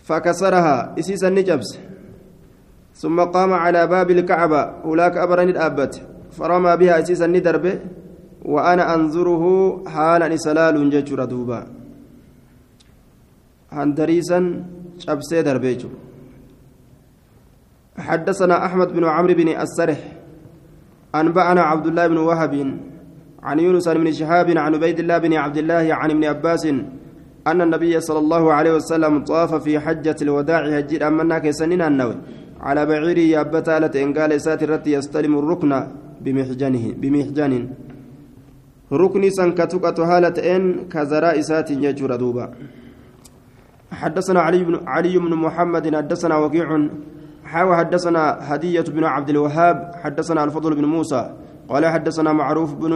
فكسرها 0.07 0.95
إسيسا 0.99 1.35
نجبس 1.35 1.71
ثم 2.95 3.19
قام 3.21 3.53
على 3.53 3.87
باب 3.87 4.11
الكعبة 4.11 4.63
هناك 4.87 5.17
أبرني 5.17 5.51
الأبت. 5.51 5.95
فرمى 6.31 6.77
بها 6.77 7.03
إسيسا 7.03 7.27
ندربه 7.27 7.81
وأنا 8.45 8.95
أنظره 8.95 9.45
حالا 9.89 10.37
سلال 10.37 10.77
ججر 10.91 11.25
دوبا 11.25 11.61
هندريسا 13.73 14.39
شبسي 14.99 15.43
دربيجو 15.43 15.91
حدثنا 17.99 18.57
أحمد 18.67 18.89
بن 18.93 19.05
عمرو 19.05 19.35
بن 19.35 19.49
السرح. 19.49 20.01
أنبأنا 21.15 21.63
عبد 21.63 21.87
الله 21.87 22.07
بن 22.07 22.19
وهب 22.29 22.55
عن 23.47 23.59
يونس 23.59 23.89
بن 23.89 24.13
شهاب 24.19 24.49
عن 24.65 24.75
عبيد 24.75 24.99
الله 25.03 25.19
بن 25.19 25.33
عبد 25.45 25.59
الله 25.63 25.87
عن 26.01 26.09
ابن 26.15 26.25
عباس 26.25 26.65
أن 27.51 27.59
النبي 27.67 27.95
صلى 28.01 28.21
الله 28.25 28.45
عليه 28.57 28.73
وسلم 28.79 29.13
طاف 29.31 29.51
في 29.65 29.73
حجة 29.85 30.19
الوداع 30.23 30.63
هجر 30.77 31.01
أمنا 31.09 31.39
كيسنين 31.45 31.83
النوي. 31.83 32.17
على 32.67 32.83
بعير 32.87 33.19
يابتالة 33.19 33.95
إن 34.03 34.11
قال 34.19 34.41
ساترت 34.47 34.87
يستلم 34.87 35.33
الركن 35.39 35.73
بمحجنه 36.25 36.85
بمحجن. 37.01 37.53
ركن 39.03 39.23
سنكتك 39.39 40.01
هالة 40.11 40.37
إن 40.55 40.63
كزراء 40.93 41.37
سات 41.41 41.69
يجور 41.71 42.11
دوبا. 42.23 42.47
حدثنا 44.01 44.41
علي 44.47 44.61
بن 44.65 44.75
علي 44.95 45.15
بن 45.19 45.33
محمد 45.45 45.85
حدثنا 45.97 46.37
وكيع. 46.43 46.69
حاوى 47.47 47.77
حدثنا 47.77 48.23
هدية 48.51 48.87
بن 48.97 49.05
عبد 49.05 49.29
الوهاب 49.31 49.77
حدثنا 50.03 50.45
الفضل 50.45 50.75
بن 50.75 50.85
موسى 50.85 51.23
قال 51.69 51.87
حدثنا 51.87 52.33
معروف 52.33 52.75
بن 52.75 52.93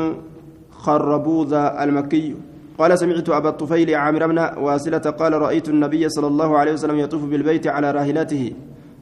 خربوذة 0.85 1.63
المكي 1.85 2.35
قال 2.79 2.99
سمعت 2.99 3.29
أبا 3.29 3.49
الطفيل 3.49 3.95
عامر 3.95 4.27
بن 4.27 4.39
واسلة 4.65 5.07
قال 5.21 5.33
رأيت 5.33 5.69
النبي 5.69 6.09
صلى 6.09 6.27
الله 6.27 6.51
عليه 6.59 6.73
وسلم 6.73 6.99
يطوف 6.99 7.23
بالبيت 7.25 7.67
على 7.67 7.91
راهلته 7.91 8.53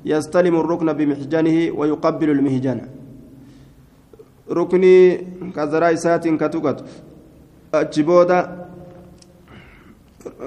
يستلم 0.04 0.54
الركن 0.61 0.88
بمحجنه 0.92 1.58
ويقبل 1.78 2.30
المهجن 2.30 2.80
ruknii 4.49 5.52
kazaraa 5.54 5.92
isaatiin 5.92 6.38
ka 6.40 6.49
tuqatu 6.49 6.85
achi 7.73 8.02
booda 8.02 8.38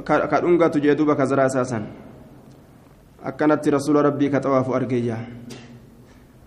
ka 0.07 0.41
dhungatu 0.41 0.81
jee 0.81 0.95
duuba 0.97 1.13
kazaraa 1.15 1.45
isaasan 1.45 1.85
akkanatti 3.23 3.69
rasuula 3.69 4.01
rabbii 4.01 4.31
ka 4.33 4.41
xawaafu 4.41 4.73
argeeyya 4.73 5.17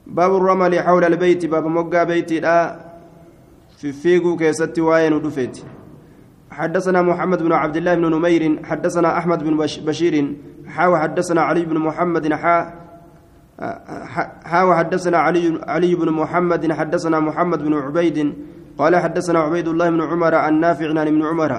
baabu 0.06 0.42
ramali 0.42 0.82
xawla 0.82 1.06
فيفيغو 3.84 4.36
كيستي 4.36 4.80
واين 4.80 5.12
ودفيت 5.12 5.56
حدثنا 6.50 7.02
محمد 7.02 7.42
بن 7.42 7.52
عبد 7.52 7.76
الله 7.76 7.94
بن 7.94 8.06
نمير 8.16 8.42
حدثنا 8.64 9.18
أحمد 9.18 9.44
بن 9.44 9.54
بشير 9.86 10.14
حاو 10.66 10.96
حدثنا 10.96 11.40
علي 11.40 11.64
بن 11.64 11.78
محمد 11.78 12.34
حا 12.34 12.56
حاو 14.50 14.74
حدثنا 14.74 15.18
علي 15.18 15.60
علي 15.68 15.94
بن 15.94 16.08
محمد 16.20 16.72
حدثنا 16.72 17.20
محمد 17.20 17.60
بن 17.64 17.74
عبيد 17.74 18.18
قال 18.78 18.96
حدثنا 18.96 19.38
عبيد 19.38 19.68
الله 19.68 19.90
بن 19.90 20.00
عمر 20.00 20.34
عن 20.34 20.60
نافع 20.60 20.88
عن 20.88 21.06
ابن 21.12 21.22
عمر 21.30 21.52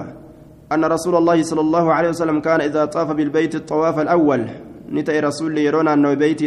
أن 0.72 0.84
رسول 0.84 1.14
الله 1.16 1.42
صلى 1.42 1.60
الله 1.60 1.94
عليه 1.94 2.08
وسلم 2.08 2.40
كان 2.40 2.60
إذا 2.60 2.84
طاف 2.84 3.08
بالبيت 3.12 3.54
الطواف 3.54 3.98
الأول. 3.98 4.46
نتأي 4.92 5.20
رسول 5.20 5.58
يرون 5.58 5.88
أنه 5.88 6.14
بيتي 6.14 6.46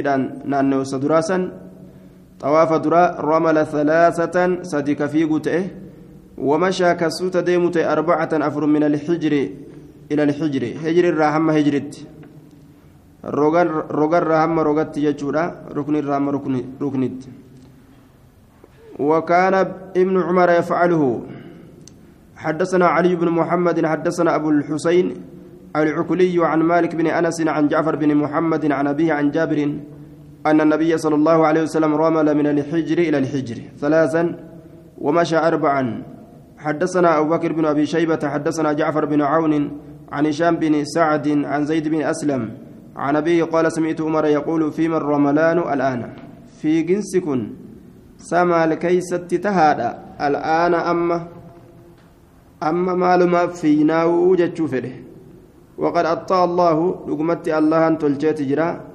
أنه 0.59 0.83
سدراسا 0.83 1.68
طواف 2.39 2.74
درا 2.74 3.03
رمل 3.19 3.58
ثلاثة 3.65 4.63
صديق 4.63 5.05
في 5.05 5.24
قته 5.24 5.67
ومشى 6.38 6.93
كسوت 6.93 7.38
ديمت 7.38 7.77
أربعة 7.77 8.29
أفر 8.34 8.65
من 8.65 8.84
الحجر 8.84 9.34
إلى 10.12 10.24
الحجر. 10.24 10.63
هجر 10.84 11.05
الرحم 11.10 11.50
هجرت 11.50 11.93
روغر 13.91 14.17
الرحم 14.24 14.60
روغت 14.60 14.98
يجورا 14.98 15.43
ركن 15.77 15.96
الرحم 15.96 16.29
ركن 16.29 16.55
ركنت. 16.81 17.22
وكان 19.00 19.53
ابن 20.01 20.15
عمر 20.27 20.50
يفعله. 20.60 21.22
حدثنا 22.39 22.88
علي 22.88 23.15
بن 23.15 23.29
محمد 23.29 23.86
حدثنا 23.86 24.36
أبو 24.36 24.50
الحسين 24.50 25.05
العكلي 25.75 26.36
عن 26.39 26.60
مالك 26.63 26.96
بن 26.96 27.08
أنس 27.08 27.41
عن 27.48 27.67
جعفر 27.67 27.96
بن 27.96 28.15
محمد 28.15 28.72
عن 28.72 28.88
أبيه 28.88 29.13
عن 29.13 29.31
جابر 29.31 29.60
أن 30.46 30.62
النبي 30.62 30.98
صلى 30.98 31.15
الله 31.15 31.48
عليه 31.48 31.62
وسلم 31.62 31.96
رمل 31.96 32.38
من 32.38 32.48
الحجر 32.48 32.98
إلى 32.98 33.17
الحجر. 33.17 33.58
ثلاثا 33.79 34.36
ومشى 34.98 35.38
أربعا. 35.38 36.03
حدثنا 36.58 37.19
أبو 37.19 37.29
بكر 37.29 37.53
بن 37.53 37.65
أبي 37.65 37.86
شيبة 37.86 38.19
حدثنا 38.29 38.74
جعفر 38.74 39.05
بن 39.05 39.22
عون 39.22 39.72
عن 40.12 40.25
هشام 40.25 40.55
بن 40.55 40.84
سعد 40.86 41.27
عن 41.46 41.65
زيد 41.65 41.88
بن 41.88 42.01
أسلم 42.01 42.51
عن 42.96 43.15
أبيه 43.15 43.43
قال 43.43 43.72
سمعت 43.72 44.01
عمر 44.01 44.25
يقول 44.25 44.72
فيما 44.72 44.98
الرملان 44.98 45.58
الآن؟ 45.60 46.13
في 46.62 46.81
جنسكن 46.81 47.50
سما 48.17 48.63
الكيسة 48.65 49.17
تهادى 49.17 49.89
الآن 50.22 50.74
أما؟ 50.74 51.27
أما 52.63 52.93
معلومة 52.93 53.46
فينا 53.48 54.03
وجدت 54.05 54.60
وقد 55.77 56.05
أطاع 56.05 56.43
الله 56.43 56.77
لقمت 57.08 57.48
الله 57.48 57.88
أن 57.88 57.98
تلجت 57.98 58.41
جرا 58.41 58.88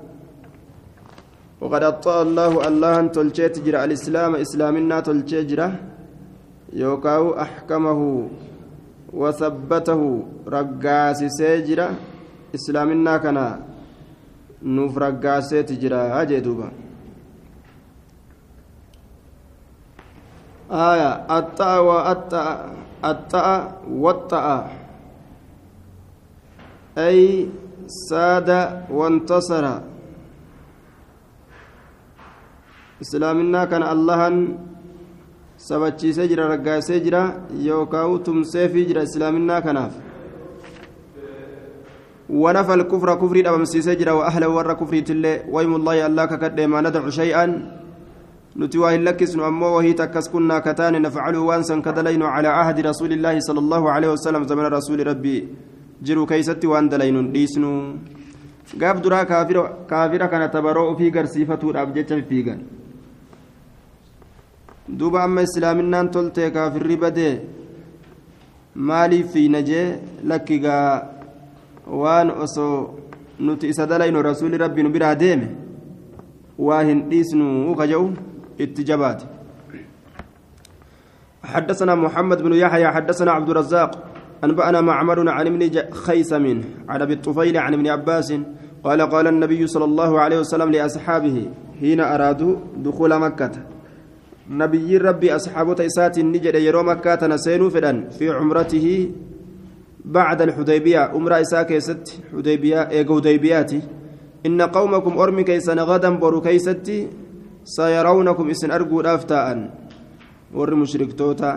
وقد 1.60 1.82
أطاع 1.82 2.22
الله 2.22 2.52
الله 2.68 2.92
أن 3.00 3.08
تلجت 3.12 3.58
جرا 3.64 3.84
الإسلام 3.84 4.32
إسلامنا 4.44 5.00
تلجت 5.00 5.46
جرا. 5.50 5.68
يوكاو 6.72 7.24
أحكمه 7.44 8.00
وثبته 9.12 10.02
رقاس 10.48 11.20
سيجرا. 11.38 11.88
إسلامنا 12.54 13.16
كان 13.16 13.38
نوف 14.62 14.98
رقاسيت 14.98 15.72
جرا 15.72 16.22
أجدوبا 16.22 16.68
آية. 20.70 21.10
الطاء 21.38 21.78
والطاء 21.84 22.48
الطاء 23.04 23.54
والطاء 23.88 24.70
أي 26.98 27.48
ساد 27.86 28.48
وانتصر. 28.90 29.93
إسلامنا 33.02 33.64
كان 33.64 33.82
اللهن 33.82 34.36
sabachiisee 35.64 36.28
jira 36.28 36.48
raggaasee 36.50 37.00
jira 37.00 37.20
yookaan 37.66 38.18
tumseefii 38.26 38.84
jira 38.90 39.06
islaaminaa 39.08 39.62
kanaaf. 39.62 39.94
ونفى 42.30 42.74
الكفر 42.74 43.14
كفري 43.14 43.48
أبمسيسي 43.48 43.94
جرا 43.94 44.12
وأهله 44.12 44.48
ور 44.48 44.72
كفري 44.72 45.00
تلي 45.00 45.44
ويم 45.54 45.74
الله 45.76 46.06
الله 46.06 46.24
ككد 46.24 46.60
ما 46.60 46.80
ندع 46.80 47.04
شيئا 47.08 47.44
نتواه 48.56 48.96
لكس 48.96 49.36
أمو 49.36 49.76
وهي 49.76 49.92
تكس 49.92 50.28
كنا 50.32 50.58
كتان 50.58 51.02
نفعله 51.02 51.40
وانسا 51.40 51.76
كدلين 51.84 52.22
على 52.22 52.48
عهد 52.48 52.78
رسول 52.90 53.12
الله 53.12 53.34
صلى 53.40 53.60
الله 53.64 53.82
عليه 53.90 54.10
وسلم 54.14 54.42
زمن 54.50 54.66
رسول 54.78 55.06
ربي 55.06 55.36
وان 56.64 56.88
دلين 56.88 57.32
ديسنو 57.32 57.72
قاب 58.80 58.96
درا 59.02 59.22
كافر 59.22 59.56
كافر 59.90 60.22
كان 60.32 60.50
تبرؤ 60.50 60.88
في 60.98 61.10
قرسيفة 61.10 61.62
أبجت 61.82 62.12
في 62.28 62.38
قال 62.46 62.60
duuba 64.88 65.22
amma 65.24 65.42
islaaminaan 65.42 66.10
toltee 66.10 66.50
kaafirri 66.50 66.96
badee 66.96 67.40
maaliif 68.74 69.32
fiina 69.32 69.62
jee 69.62 69.98
lakkigaa 70.24 71.02
waan 71.86 72.30
osoo 72.30 72.94
nuti 73.40 73.68
isa 73.68 73.86
dalayno 73.86 74.22
rasuuli 74.22 74.58
rabbi 74.58 74.82
nu 74.82 74.90
biraa 74.90 75.14
deeme 75.14 75.48
waa 76.58 76.82
hin 76.82 77.08
dhiisnu 77.10 77.74
ka 77.76 77.86
jedhu 77.86 78.12
itti 78.58 78.84
jabaate 78.84 79.26
حدثنا 81.44 81.94
محمد 81.94 82.42
بن 82.42 82.52
يحيى 82.52 82.88
حدثنا 82.88 83.32
عبد 83.32 83.50
الرزاق 83.50 83.90
أنبأنا 84.44 84.80
معمر 84.80 85.28
عن 85.28 85.46
ابن 85.46 85.60
خيثم 85.92 86.44
عن 86.88 87.02
أبي 87.02 87.12
الطفيل 87.12 87.56
عن 87.56 87.72
ابن 87.74 87.86
عباس 87.88 88.34
قال 88.84 89.00
قال 89.02 89.26
النبي 89.26 89.66
صلى 89.66 89.84
الله 89.84 90.20
عليه 90.20 90.38
وسلم 90.38 90.70
لأصحابه 90.70 91.36
حين 91.80 92.00
أرادوا 92.00 92.56
دخول 92.76 93.18
مكة 93.20 93.50
نبي 94.50 94.96
ربي 94.96 95.36
أصحابه 95.36 95.86
إسات 95.86 96.18
النجد 96.18 96.54
يرو 96.54 96.82
مكة 96.82 97.14
تنسينوا 97.14 97.70
فدان 97.70 98.12
في 98.12 98.28
عمرته 98.28 98.86
بعد 100.04 100.42
الحديبية. 100.42 100.98
عمرة 101.16 101.40
إساك 101.40 101.70
يست 101.70 102.20
حديبية 102.32 102.80
إيقو 102.92 103.24
حديبياتي. 103.24 103.80
إن 104.46 104.60
قومكم 104.62 105.18
أرمي 105.18 105.42
كيسن 105.48 105.80
غدا 105.80 106.10
برو 106.20 106.40
كيستي 106.44 107.08
سيرونكم 107.64 108.50
إسن 108.50 108.70
أرجو 108.70 109.00
أفتاء 109.00 109.48
ور 110.54 110.74
مشرك 110.74 111.12
توتا. 111.16 111.52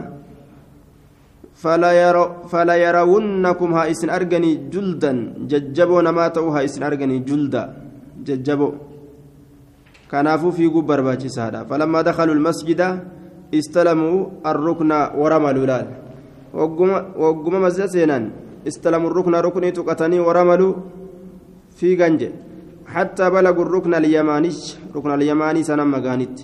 فلا 1.59 1.91
يرو 1.91 2.47
فلا 2.47 2.75
يرونكم 2.75 3.73
ها 3.73 3.91
إسن 3.91 4.09
أرجني 4.09 4.71
جلدا. 4.71 5.11
ججبوا 5.51 6.01
نماتوا 6.01 6.51
ها 6.55 6.63
إسن 6.63 6.83
أرجني 6.83 7.19
جلدا. 7.19 7.63
ججبوا 8.23 8.71
kanaafuu 10.11 10.51
fiiguu 10.51 10.81
barbaachisaadha 10.81 11.65
falammaa 11.65 12.03
dakaluu 12.03 12.35
lmasjida 12.39 12.87
istalamuu 13.51 14.31
arrukna 14.43 14.97
waramaluu 15.21 15.65
laal 15.65 15.87
wagguma 16.53 17.59
masjida 17.59 17.87
seenan 17.87 18.31
istalamuu 18.65 19.09
rukna 19.19 19.41
ruknii 19.41 19.71
tuqatanii 19.71 20.25
waramaluu 20.27 20.75
fiigan 21.79 22.17
jedhe 22.17 22.47
حتى 22.87 23.29
بلغوا 23.29 23.65
الركن 23.65 23.93
اليماني 23.99 24.51
ركن 24.95 25.11
اليماني 25.13 25.63
سنة 25.63 25.83
مغانيت 25.83 26.37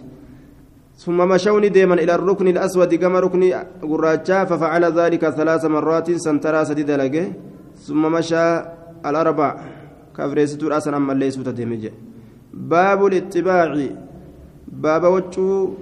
ثم 1.03 1.17
مشوا 1.17 1.67
ديما 1.67 1.95
إلى 2.03 2.15
الركن 2.15 2.47
الأسود 2.47 2.93
كما 2.95 3.19
ركن 3.19 3.43
قراجا 3.91 4.39
ففعل 4.49 4.83
ذلك 4.99 5.23
ثلاث 5.29 5.63
مرات 5.65 6.07
سنترى 6.11 6.65
سديد 6.65 6.91
لقى 6.91 7.25
ثم 7.87 8.01
مشى 8.15 8.45
الأربع 9.09 9.49
كفريستو 10.17 10.67
رأسا 10.67 10.91
أما 10.97 11.13
ليسو 11.13 11.41
تدمجه 11.47 11.91
باب 12.53 13.05
الاتباع. 13.05 13.87
باب 14.67 15.03
وجو 15.03 15.73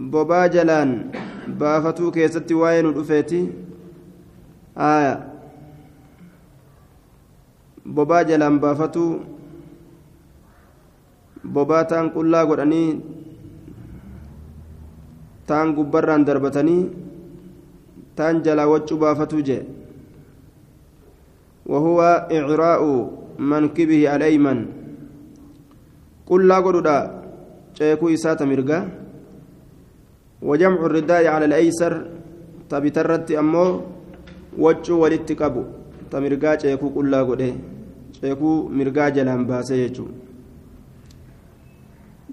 بابا 0.00 0.46
جلان. 0.46 1.10
بافتو 1.48 2.10
كيستي 2.10 2.54
واين 2.54 2.86
الأفيتي. 2.86 3.50
آية. 4.78 5.14
بابا 7.86 8.22
جلان 8.22 8.58
بافتو. 8.58 9.18
بابا 11.44 11.82
تان 11.82 12.08
قلا 12.14 12.42
قراني 12.44 13.00
تان 15.46 15.74
قبران 15.76 16.24
دربتني. 16.24 16.78
تان 18.16 18.42
جلا 18.42 18.64
وجو 18.64 18.96
بافتو 18.96 19.40
جي. 19.40 19.62
وهو 21.66 22.28
إعراء 22.30 22.82
منكبه 23.38 24.16
الأيمن. 24.16 24.75
Qullaa 26.28 26.60
godhudha 26.66 26.96
ceekuu 27.76 28.10
isaa 28.16 28.36
ta 28.36 28.46
mirgaa 28.52 28.84
wajamcu 30.42 30.88
ridaa'i 30.98 31.24
cala 31.30 31.46
alaysar 31.50 31.94
ta 32.68 32.80
bitarratti 32.80 33.40
ammoo 33.42 33.70
waccuu 34.64 35.00
walitti 35.02 35.38
qabu 35.40 35.64
ta 36.10 36.20
mirgaa 36.20 36.56
ceekuu 36.62 36.94
qullaa 36.96 37.24
godhe 37.24 37.50
ceekuu 38.20 38.56
mirgaa 38.78 39.10
jalaan 39.16 39.44
baasee 39.50 39.82
jechuu 39.82 40.10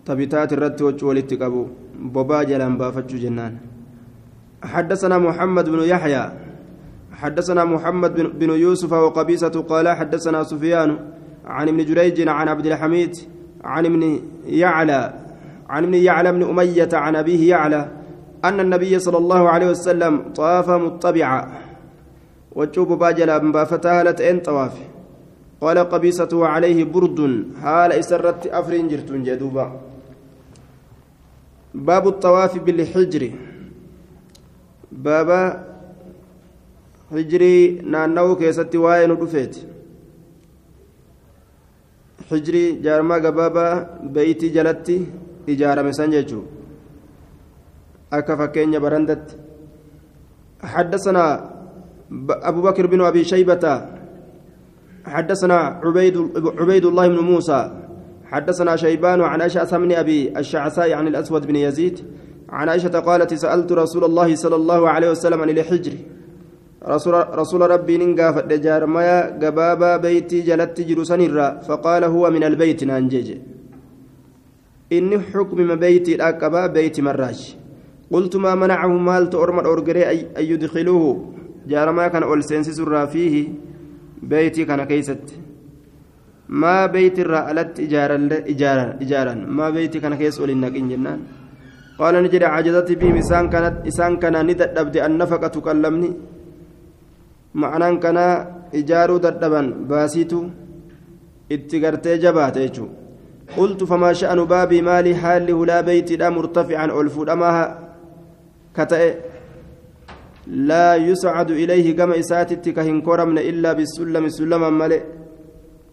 تبتات 0.05 0.53
الرت 0.53 1.03
والاتقابو 1.03 1.63
بوبا 2.13 2.43
جلان 2.43 2.77
بافتشو 2.77 3.17
جنان 3.23 3.53
حدثنا 4.63 5.17
محمد 5.17 5.65
بن 5.69 5.79
يحيى 5.93 6.23
حدثنا 7.21 7.63
محمد 7.65 8.13
بن 8.39 8.49
يوسف 8.49 8.91
وقبيسة 8.91 9.55
قال 9.71 9.85
حدثنا 9.89 10.43
سفيان 10.43 10.89
عن 11.45 11.67
ابن 11.67 11.85
جريج 11.85 12.27
عن 12.27 12.47
عبد 12.47 12.65
الحميد 12.65 13.13
عن 13.63 13.85
ابن 13.85 14.19
يعلى 14.45 15.13
عن 15.69 15.83
ابن 15.83 15.93
يعلى 15.93 16.31
بن 16.31 16.43
أمية 16.43 16.89
عن 16.93 17.15
أبيه 17.15 17.49
يعلى 17.49 17.87
أن 18.45 18.59
النبي 18.59 18.99
صلى 18.99 19.17
الله 19.17 19.49
عليه 19.49 19.69
وسلم 19.69 20.33
طاف 20.35 20.69
مطبعا 20.69 21.51
وجوب 22.55 22.93
باجلا 22.99 23.37
بافتها 23.37 24.03
لتين 24.03 24.39
طواف. 24.39 24.75
قال 25.61 25.77
قبيسة 25.77 26.29
وعليه 26.33 26.83
برد 26.83 27.47
حال 27.61 27.91
إسرت 27.91 28.47
أفرين 28.47 28.87
جرتون 28.87 29.23
جدوبا. 29.23 29.79
باب 31.73 32.07
الطواف 32.07 32.57
بالحجر. 32.57 33.31
بابا 34.91 35.63
حجري 37.11 37.81
نانو 37.85 38.35
كيستي 38.35 38.77
واين 38.77 39.11
حجري 42.33 42.65
جارما 42.85 43.15
قبابا 43.25 43.67
بيتي 44.15 44.47
جلتي 44.55 44.97
إجارة 45.49 45.81
مسنججو 45.87 46.41
أكا 48.13 48.33
فكين 48.39 48.73
برندت 48.83 49.25
حدثنا 50.73 51.23
أبو 52.49 52.61
بكر 52.67 52.85
بن 52.87 53.01
أبي 53.01 53.23
شيبة 53.23 53.65
حدثنا 55.05 55.57
عبيد 55.83 56.15
عبيد 56.59 56.85
الله 56.85 57.07
بن 57.07 57.19
موسى 57.19 57.61
حدثنا 58.31 58.75
شيبان 58.75 59.21
عن 59.21 59.41
أشعث 59.41 59.73
بن 59.73 59.91
أبي 59.91 60.39
الشعثاء 60.39 60.93
عن 60.93 61.07
الأسود 61.07 61.47
بن 61.47 61.55
يزيد 61.55 61.99
عن 62.49 62.69
عائشة 62.69 62.99
قالت 62.99 63.33
سألت 63.33 63.71
رسول 63.71 64.03
الله 64.03 64.35
صلى 64.35 64.55
الله 64.55 64.89
عليه 64.89 65.11
وسلم 65.11 65.41
عن 65.41 65.49
الحجر 65.49 65.93
رسول, 66.87 67.61
ربي 67.71 67.97
ننقاف 67.97 68.35
جارمايا 68.65 69.19
قبابا 69.41 69.97
بيتي 69.97 70.41
جلت 70.41 70.81
جرسنرا 70.81 71.47
فقال 71.67 72.03
هو 72.03 72.29
من 72.29 72.43
البيت 72.43 72.83
نانجيج. 72.83 73.29
إني 74.91 75.19
حكم 75.19 75.57
ما 75.61 75.75
بيتي 75.75 76.15
الأكبا 76.15 76.67
بيت 76.67 76.99
مراج. 76.99 77.55
قلت 78.11 78.35
ما 78.35 78.55
منعهم 78.55 79.05
مال 79.05 79.29
تؤرم 79.29 79.59
الأورجري 79.59 80.03
أن 80.39 80.43
يدخلوه؟ 80.51 81.33
جارما 81.67 82.07
كان 82.07 82.23
أول 82.23 82.43
سنسس 82.43 82.81
فيه. 82.81 83.35
بيتي 84.21 84.65
كان 84.65 84.83
كيست. 84.83 85.25
ما 86.49 86.85
بيت 86.85 87.19
الرألت 87.19 87.79
إجارا 87.79 88.17
إجارا 88.53 88.85
إجارا 89.03 89.33
ما 89.33 89.69
بيتي 89.69 89.99
كان 89.99 90.15
كيس 90.15 90.39
إن 90.39 90.89
جنان. 90.89 91.19
قال 91.99 92.23
نجري 92.23 92.45
عجزت 92.45 92.91
بهم 92.91 93.15
إسان 93.15 93.49
كانت 93.49 93.87
إسان 93.87 94.17
كان 94.17 94.35
ندد 94.45 94.97
النفقة 94.97 95.47
تكلمني. 95.47 96.11
معنaan 97.53 97.99
kanaa 97.99 98.45
ijaaruu 98.79 99.19
dadhaban 99.25 99.67
baasiitu 99.89 100.39
itti 101.55 101.79
gartee 101.83 102.17
jabaate 102.23 102.59
jechuudha 102.65 102.93
qultu 103.55 103.87
famaa 103.91 104.13
sha'anu 104.21 104.45
baabii 104.53 104.81
maali 104.89 105.13
haalli 105.23 105.57
hulaa 105.59 105.83
beeytiidha 105.89 106.31
murtafican 106.37 106.91
ol 106.99 107.09
fuudhamaa 107.15 107.59
ka 108.75 108.85
ta'e 108.93 109.09
laa 110.69 110.95
yuscadu 111.07 111.59
ilayhi 111.63 111.93
gama 111.99 112.15
isaatitti 112.23 112.73
ka 112.77 112.87
hin 112.87 113.01
koramne 113.07 113.41
illaa 113.51 113.75
bisullami 113.81 114.31
sullaman 114.39 114.79
male 114.81 114.97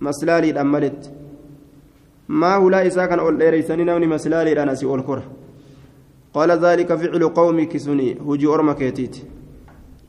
maslaaliidhaan 0.08 0.72
maletti 0.76 1.12
maa 2.44 2.56
hulaa 2.62 2.86
isaa 2.92 3.08
kana 3.12 3.28
ol 3.28 3.36
dheereysanii 3.42 3.88
namni 3.90 4.12
maslaaliidhaan 4.14 4.72
asii 4.76 4.90
ol 4.96 5.04
kora 5.10 5.24
qaala 6.34 6.54
ذلك 6.64 6.90
فعل 7.00 7.22
قومك 7.28 7.76
سني 7.76 8.08
هجي 8.28 8.46
أرمى 8.46 8.74
كيتيتي 8.74 9.22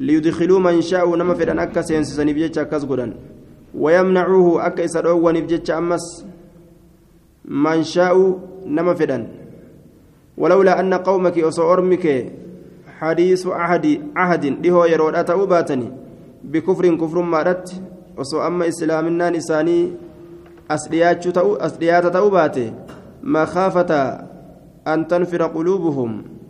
ليدخلوا 0.02 0.60
من 0.60 0.82
شاءوا 0.82 1.18
نما 1.18 1.34
فدان 1.38 1.60
أكا 1.60 1.82
سينسسني 1.82 2.34
بجتش 2.34 2.58
أكاس 2.58 2.84
قدان 2.90 3.12
ويمنعوه 3.78 4.66
أكا 4.68 4.86
إسادوغواني 4.86 5.42
بجتش 5.46 5.72
أمس 5.72 6.06
من 7.46 7.84
شاءوا 7.84 8.30
نما 8.66 8.94
فدان. 8.94 9.24
ولولا 10.38 10.80
أن 10.80 10.94
قومك 10.94 11.38
أصو 11.40 11.74
أرمك 11.74 12.06
حديث 13.00 13.48
عهد 13.48 13.86
عهد 14.16 14.46
لهو 14.66 14.86
يرود 14.86 15.16
أتأو 15.16 15.46
باتني 15.46 15.90
بكفر 16.44 16.96
كفر 16.96 17.18
مارت 17.22 17.82
أصو 18.18 18.38
أما 18.48 18.68
إسلامنا 18.68 19.30
نساني 19.30 19.80
أسليات 20.72 21.28
تأو 21.28 22.30
باتي 22.30 22.74
مخافة 23.24 23.92
أن 24.88 25.08
تنفر 25.08 25.42
قلوبهم. 25.44 26.41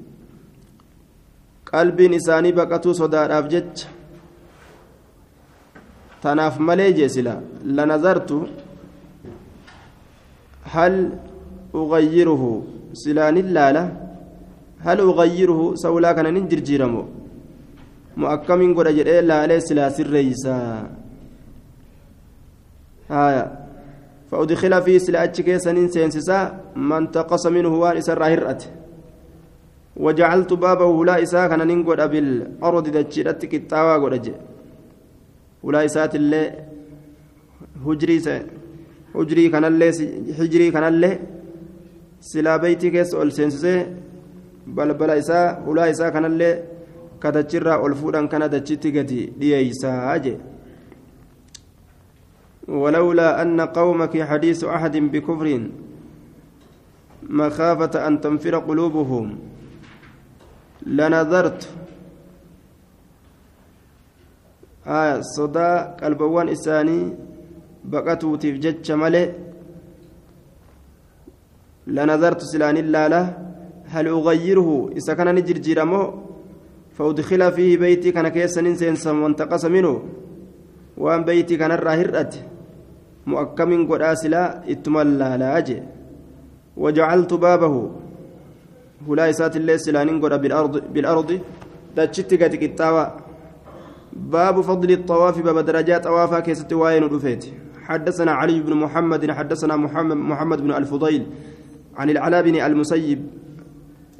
Qalbiin 1.73 2.13
isaanii 2.19 2.57
baqatuu 2.59 2.93
sodaadhaaf 3.01 3.45
jecha 3.53 3.87
tanaaf 6.23 6.59
malee 6.67 6.91
jeesila 6.99 7.33
lanazartu 7.77 8.37
hal 10.73 10.95
ugayyiruhu 11.81 12.51
silaanin 13.03 13.53
laala 13.57 13.83
hal 14.85 14.99
ugayyiruhu 15.11 15.77
sawlaa 15.83 16.13
kana 16.17 16.31
nin 16.31 16.49
jirjiiramo 16.51 17.03
mo 18.19 18.25
akkamiin 18.35 18.75
godha 18.77 18.97
jedhee 18.99 19.21
laalee 19.31 19.61
silaa 19.67 19.89
sirreeysaa 19.97 20.69
haya 23.15 23.45
فأدخل 24.31 24.81
في 24.81 24.99
سلاتش 24.99 25.41
كيسن 25.41 25.87
سينسسا 25.91 26.39
من 26.75 27.11
تقص 27.11 27.43
منه 27.51 27.73
وان 27.81 27.97
إسر 27.99 28.23
هرأته 28.23 28.80
وجعلت 29.95 30.53
بابه 30.53 30.85
ولا 30.85 31.23
إساء 31.23 31.49
كان 31.49 31.67
ننقل 31.67 32.07
بالأرض 32.07 32.85
دجرت 32.89 33.45
كتاوى 33.45 33.95
قرج 34.03 34.31
ولا 35.63 35.85
إساء 35.85 36.15
اللي 36.15 36.43
هجري 37.85 38.17
هجري 39.15 39.49
كان 39.49 39.65
اللي 39.65 39.89
هجري 40.39 40.71
كان 40.71 40.83
اللي 40.83 41.19
سلا 42.21 42.57
بيتي 42.57 42.89
كيس 42.89 43.13
أول 43.13 43.31
سينسي 43.31 43.85
بل 44.67 44.93
بل 44.93 45.09
إساء 45.09 45.63
ولا 45.67 45.89
إساء 45.89 46.09
كان 46.09 46.25
اللي 46.25 46.63
كتجرى 47.21 47.85
ألفودا 47.85 48.25
كان 48.25 48.49
دجتي 48.49 48.99
قدي 48.99 49.33
ليسا 49.39 50.15
أجي 50.15 50.37
ولولا 52.67 53.41
أن 53.41 53.61
قومك 53.61 54.21
حديث 54.21 54.63
أحد 54.63 54.97
بكفر 54.97 55.47
مخافة 57.29 58.07
أن 58.07 58.21
تنفر 58.21 58.55
قلوبهم. 58.57 59.50
لنظرت. 60.85 61.69
آية 64.87 65.21
صدا 65.21 65.81
قلبوان 66.01 66.49
إساني 66.49 67.13
بقتو 67.85 68.35
تفجج 68.35 68.91
ملئ. 68.91 69.29
لنظرت 71.87 72.41
سلان 72.41 72.77
اللاله 72.77 73.37
هل 73.85 74.07
أغيره؟ 74.07 74.89
إذا 74.97 75.13
كان 75.13 75.35
نجر 75.35 75.57
جيرمو 75.57 76.03
فأدخل 76.97 77.51
فيه 77.51 77.77
بيتي 77.77 78.11
كان 78.11 78.27
كيسا 78.27 78.61
ننسى 78.61 79.09
وانتقص 79.09 79.65
منه. 79.65 80.03
وأن 80.97 81.23
بيتي 81.23 81.57
كان 81.57 81.71
الراهرة 81.71 82.33
مؤكم 83.27 83.91
قد 83.91 84.01
آسلا 84.01 84.71
اتملى 84.71 85.29
لا 85.39 85.57
أجي. 85.57 85.83
وجعلت 86.77 87.33
بابه. 87.33 87.91
الله 89.07 89.31
سلانين 89.77 90.21
قد 90.21 90.41
بالأرض 90.41 90.93
بالأرض 90.93 91.29
دجت 91.97 92.31
قد 92.43 92.55
كتاوى 92.55 93.05
باب 94.13 94.61
فضل 94.61 94.91
الطواف 94.91 95.35
باب 95.41 95.57
درجات 95.65 96.03
طوافا 96.03 96.39
كيست 96.39 96.73
واين 96.73 97.03
رفيت 97.03 97.43
حدثنا 97.87 98.31
علي 98.31 98.59
بن 98.59 98.73
محمد 98.83 99.31
حدثنا 99.31 99.75
محمد 99.75 100.17
محمد 100.31 100.61
بن 100.61 100.71
الفضيل 100.79 101.23
عن 101.99 102.09
العلاء 102.09 102.41
بن 102.41 102.55
المسيب 102.55 103.19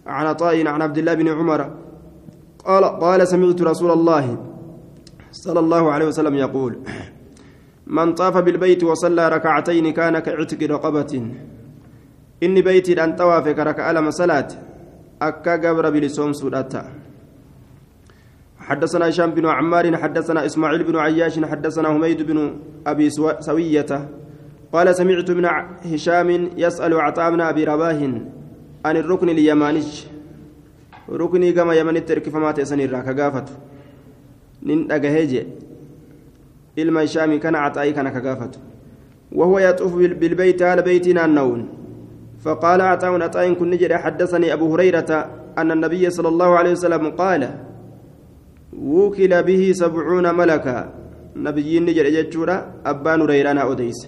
عن 0.07 0.25
عطاء 0.25 0.67
عن 0.67 0.81
عبد 0.81 0.97
الله 0.97 1.13
بن 1.13 1.27
عمر 1.27 1.61
قال 2.65 2.83
قال 2.85 3.27
سمعت 3.27 3.61
رسول 3.61 3.91
الله 3.91 4.25
صلى 5.31 5.59
الله 5.59 5.91
عليه 5.91 6.05
وسلم 6.05 6.35
يقول 6.35 6.73
من 7.87 8.13
طاف 8.13 8.37
بالبيت 8.37 8.83
وصلى 8.83 9.29
ركعتين 9.29 9.93
كان 9.93 10.19
كعتق 10.19 10.61
رقبة 10.63 11.13
إني 12.43 12.61
بيتي 12.61 13.03
أن 13.03 13.15
طواف 13.15 13.47
كركع 13.47 13.91
لما 13.91 14.09
صلاة 14.09 14.47
أكا 15.21 15.53
قبر 15.63 15.89
بلسوم 15.89 16.33
سوداتا 16.33 16.83
حدثنا 18.59 19.09
هشام 19.09 19.31
بن 19.31 19.45
عمار 19.45 19.97
حدثنا 19.97 20.45
إسماعيل 20.45 20.83
بن 20.83 20.95
عياش 20.95 21.39
حدثنا 21.39 21.87
حميد 21.89 22.21
بن 22.21 22.37
أبي 22.87 23.09
سوية. 23.39 23.91
قال 24.73 24.95
سمعت 24.95 25.31
من 25.31 25.45
هشام 25.93 26.29
يسأل 26.57 26.93
عطاء 27.05 27.31
بن 27.31 27.41
أبي 27.41 27.63
رباه 27.63 28.01
عن 28.85 28.95
الركن 28.97 29.29
اليماني. 29.29 29.83
ركني 31.09 31.51
كما 31.51 31.73
يمن 31.73 31.97
الترك 31.97 32.29
فما 32.29 32.51
تسني 32.51 32.85
الراك 32.85 33.19
قافت 33.19 33.47
نن 34.63 34.87
ilma 36.75 37.01
hishaamii 37.01 37.39
kana 37.39 37.59
caxaa'ii 37.59 37.93
kana 37.93 38.11
ka 38.11 38.21
gaafatu 38.21 38.59
وهو 39.31 39.59
يطوف 39.59 39.95
بالبيت 39.95 40.61
على 40.61 40.81
بيتنا 40.81 41.25
النون. 41.25 41.80
فقال 42.41 42.81
عطاء 42.81 43.21
عطاء 43.21 43.53
كن 43.53 43.69
نجد 43.69 43.93
حدثني 43.93 44.53
أبو 44.53 44.73
هريرة 44.73 45.11
أن 45.57 45.71
النبي 45.71 46.09
صلى 46.09 46.29
الله 46.33 46.49
عليه 46.59 46.71
وسلم 46.71 47.03
قال 47.21 47.41
وكل 48.73 49.43
به 49.43 49.71
سبعون 49.81 50.25
ملكا. 50.35 50.77
نبيين 51.35 51.85
نجد 51.85 52.05
جتشورا 52.15 52.57
أبان 52.85 53.21
هريرانا 53.21 53.61
أوديس 53.61 53.99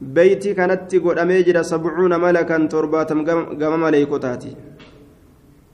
بيتي 0.00 0.54
كانت 0.54 0.94
قد 1.04 1.18
أميجر 1.18 1.62
سبعون 1.62 2.12
ملكا 2.20 2.56
ترباتم 2.72 3.18
قم 3.60 3.80
مليكتاتي 3.80 4.52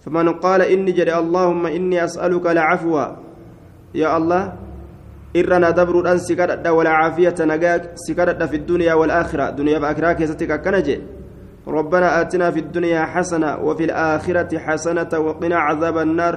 فمن 0.02 0.29
قال 0.44 0.61
إني 0.62 0.92
جري 0.92 1.14
اللهم 1.18 1.66
إني 1.66 2.05
أسألك 2.05 2.46
العفو. 2.46 2.94
يا 3.94 4.16
الله 4.16 4.42
إرنا 5.37 5.70
دبر 5.70 6.12
أن 6.12 6.18
سكرت 6.18 6.66
ولا 6.66 6.90
عافية 6.90 7.38
نجاك 7.40 7.83
سكرت 8.07 8.42
في 8.42 8.57
الدنيا 8.57 8.94
والآخرة. 8.94 9.50
دنيا 9.50 9.79
بأخرى 9.83 10.14
كيستك 10.14 10.52
كنجي. 10.64 10.96
ربنا 11.66 12.20
آتنا 12.20 12.50
في 12.50 12.61
الدنيا 12.61 13.02
حسنة 13.05 13.59
وفي 13.66 13.85
الآخرة 13.85 14.59
حسنة 14.59 15.12
وقنا 15.18 15.57
عذاب 15.57 15.98
النار. 15.98 16.35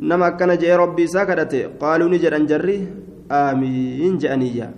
نما 0.00 0.28
كان 0.38 0.58
جاء 0.58 0.76
ربي 0.76 1.06
سكرت 1.06 1.52
قالوا 1.80 2.08
نجر 2.08 2.36
أنجري 2.36 2.78
آمين 3.32 4.18
جانية 4.18 4.70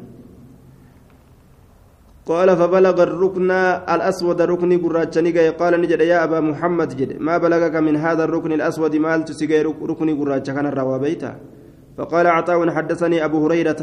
قال 2.26 2.48
فبلغ 2.56 3.02
الركن 3.02 3.50
الأسود 3.94 4.42
ركن 4.42 4.70
قراتشني 4.82 5.48
قال 5.60 5.72
نجد 5.80 6.00
يا 6.00 6.24
أبا 6.24 6.40
محمد 6.40 6.96
جد. 6.96 7.10
ما 7.20 7.38
بلغك 7.38 7.74
من 7.76 7.96
هذا 7.96 8.24
الركن 8.24 8.52
الأسود؟ 8.52 8.96
مال 8.96 9.24
تسيقي 9.24 9.62
ركن 9.62 10.08
قراتش 10.18 10.50
كان 10.50 10.66
الروابيتا 10.66 11.32
فقال 11.98 12.26
عطاء 12.26 12.70
حدثني 12.70 13.24
أبو 13.24 13.46
هريرة 13.46 13.80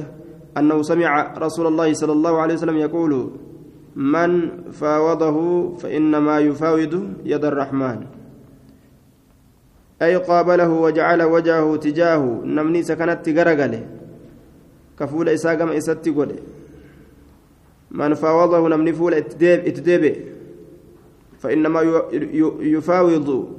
أنه 0.57 0.81
سمع 0.81 1.33
رسول 1.37 1.67
الله 1.67 1.93
صلى 1.93 2.11
الله 2.11 2.33
عليه 2.41 2.53
وسلم 2.53 2.77
يقول 2.77 3.11
من 3.97 4.31
فاوضه 4.71 5.37
فإنما 5.81 6.39
يفاوض 6.39 6.93
يد 7.25 7.45
الرحمن. 7.45 8.05
أي 10.01 10.15
قابله 10.15 10.69
وجعل 10.69 11.21
وجهه 11.23 11.75
تجاهه 11.75 12.41
نمني 12.45 12.83
سكنت 12.83 13.29
غرغله 13.29 13.83
كفول 14.99 15.29
إساقم 15.29 15.69
إساتي 15.69 16.11
من 17.91 18.13
فاوضه 18.13 18.69
نمني 18.69 18.93
فول 18.93 19.13
اتديب 19.13 20.15
فإنما 21.39 21.81
يفاوض 22.61 23.49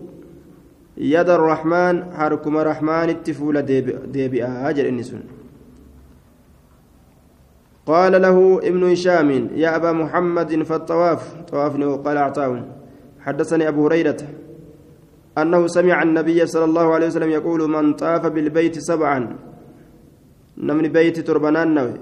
يد 0.97 1.29
الرحمن 1.29 2.05
حركم 2.13 2.57
رحمن 2.57 3.09
التفول 3.11 3.63
ديبئة 4.13 4.69
أجل 4.71 4.87
النسون 4.87 5.23
قال 7.89 8.13
له 8.23 8.61
ابن 8.69 8.83
هشام 8.93 9.31
يا 9.57 9.77
أبا 9.77 9.93
محمد 9.93 10.63
فالطواف. 10.63 11.23
طوافني 11.49 11.85
وقال 11.85 12.19
عطاون 12.19 12.63
حدثني 13.25 13.69
أبو 13.69 13.87
هريرة 13.87 14.21
أنه 15.39 15.67
سمع 15.67 16.03
النبي 16.03 16.47
صلى 16.47 16.65
الله 16.65 16.87
عليه 16.95 17.07
وسلم 17.07 17.31
يقول 17.31 17.61
من 17.71 17.95
طاف 17.95 18.27
بالبيت 18.27 18.79
سبعا. 18.79 19.37
نمن 20.59 20.87
بيت 20.89 21.21
تربنان 21.21 21.75
نوي. 21.75 21.95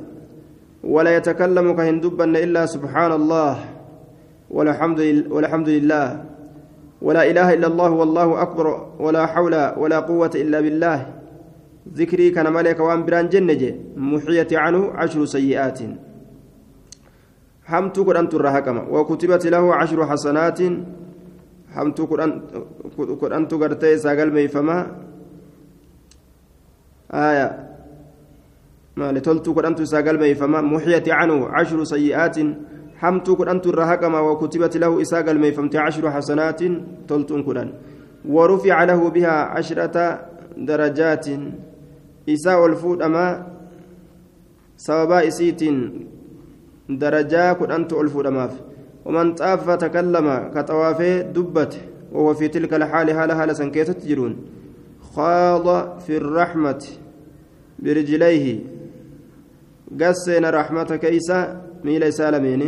ولا 0.84 1.16
يتكلم 1.16 1.66
كهندبا 1.76 2.24
إلا 2.24 2.66
سبحان 2.66 3.12
الله 3.12 3.54
والحمد 4.50 5.00
والحمد 5.30 5.68
لله. 5.68 6.24
ولا 7.02 7.22
إله 7.30 7.54
إلا 7.54 7.66
الله 7.66 7.90
والله 7.90 8.42
أكبر 8.42 8.66
ولا 8.98 9.26
حول 9.26 9.54
ولا 9.76 9.98
قوة 10.00 10.30
إلا 10.34 10.60
بالله. 10.60 10.98
ذكري 11.94 12.30
كان 12.30 12.52
ملك 12.52 12.80
وان 12.80 13.04
بران 13.04 13.28
جنة 13.28 13.62
محية 13.96 14.48
عنه 14.52 14.90
عشر 14.94 15.24
سيئات. 15.24 15.78
حمت 17.64 17.98
قرأنت 17.98 18.34
الرهكمة 18.34 18.82
وكتبت 18.90 19.46
له 19.46 19.74
عشر 19.74 20.06
حسنات. 20.06 20.60
حمت 21.74 22.00
قرأنت 23.20 23.54
قرتي 23.54 23.98
ساقل 23.98 24.30
ميفما. 24.32 24.78
آية. 27.10 27.48
ما 28.96 29.12
لتلت 29.12 29.48
قرأنت 29.48 29.82
ساقل 29.82 30.18
ميفما. 30.18 30.60
محية 30.60 31.06
عنه 31.08 31.48
عشر 31.48 31.84
سيئات. 31.84 32.36
حمت 32.96 33.28
قرأنت 33.30 33.66
الرهكمة 33.66 34.20
وكتبت 34.20 34.76
له 34.76 35.02
إساق 35.02 35.28
الميفمت 35.28 35.76
عشر 35.76 36.10
حسنات. 36.10 36.60
تلت 37.08 37.32
قرأن 37.32 37.68
ورفع 38.28 38.84
له 38.84 39.10
بها 39.10 39.36
عشرة 39.54 39.96
درجات. 40.56 41.26
Isaa 42.26 42.58
ol 42.58 42.76
fuudhamaa 42.76 43.32
sababaa 44.76 45.20
isiitiin 45.30 45.78
darajaa 47.00 47.54
kudhantu 47.54 47.98
ol 47.98 48.08
fuudhamaaf. 48.08 48.54
ومن 49.06 49.34
طاف 49.34 49.70
تكلم 49.70 50.50
كطوافه 50.54 51.20
دبت 51.20 51.74
وهو 52.12 52.34
في 52.34 52.48
تلك 52.48 52.74
الحال 52.74 53.10
هالة 53.10 53.42
هالة 53.42 53.52
سنكيتة 53.52 53.92
تجرون 53.92 54.36
خاض 55.14 55.66
في 56.00 56.16
الرحمة 56.16 56.82
برجليه 57.78 58.58
قسنا 60.00 60.50
رحمة 60.50 60.90
كيسا 61.02 61.38
ميل 61.84 62.12
سالمين 62.12 62.62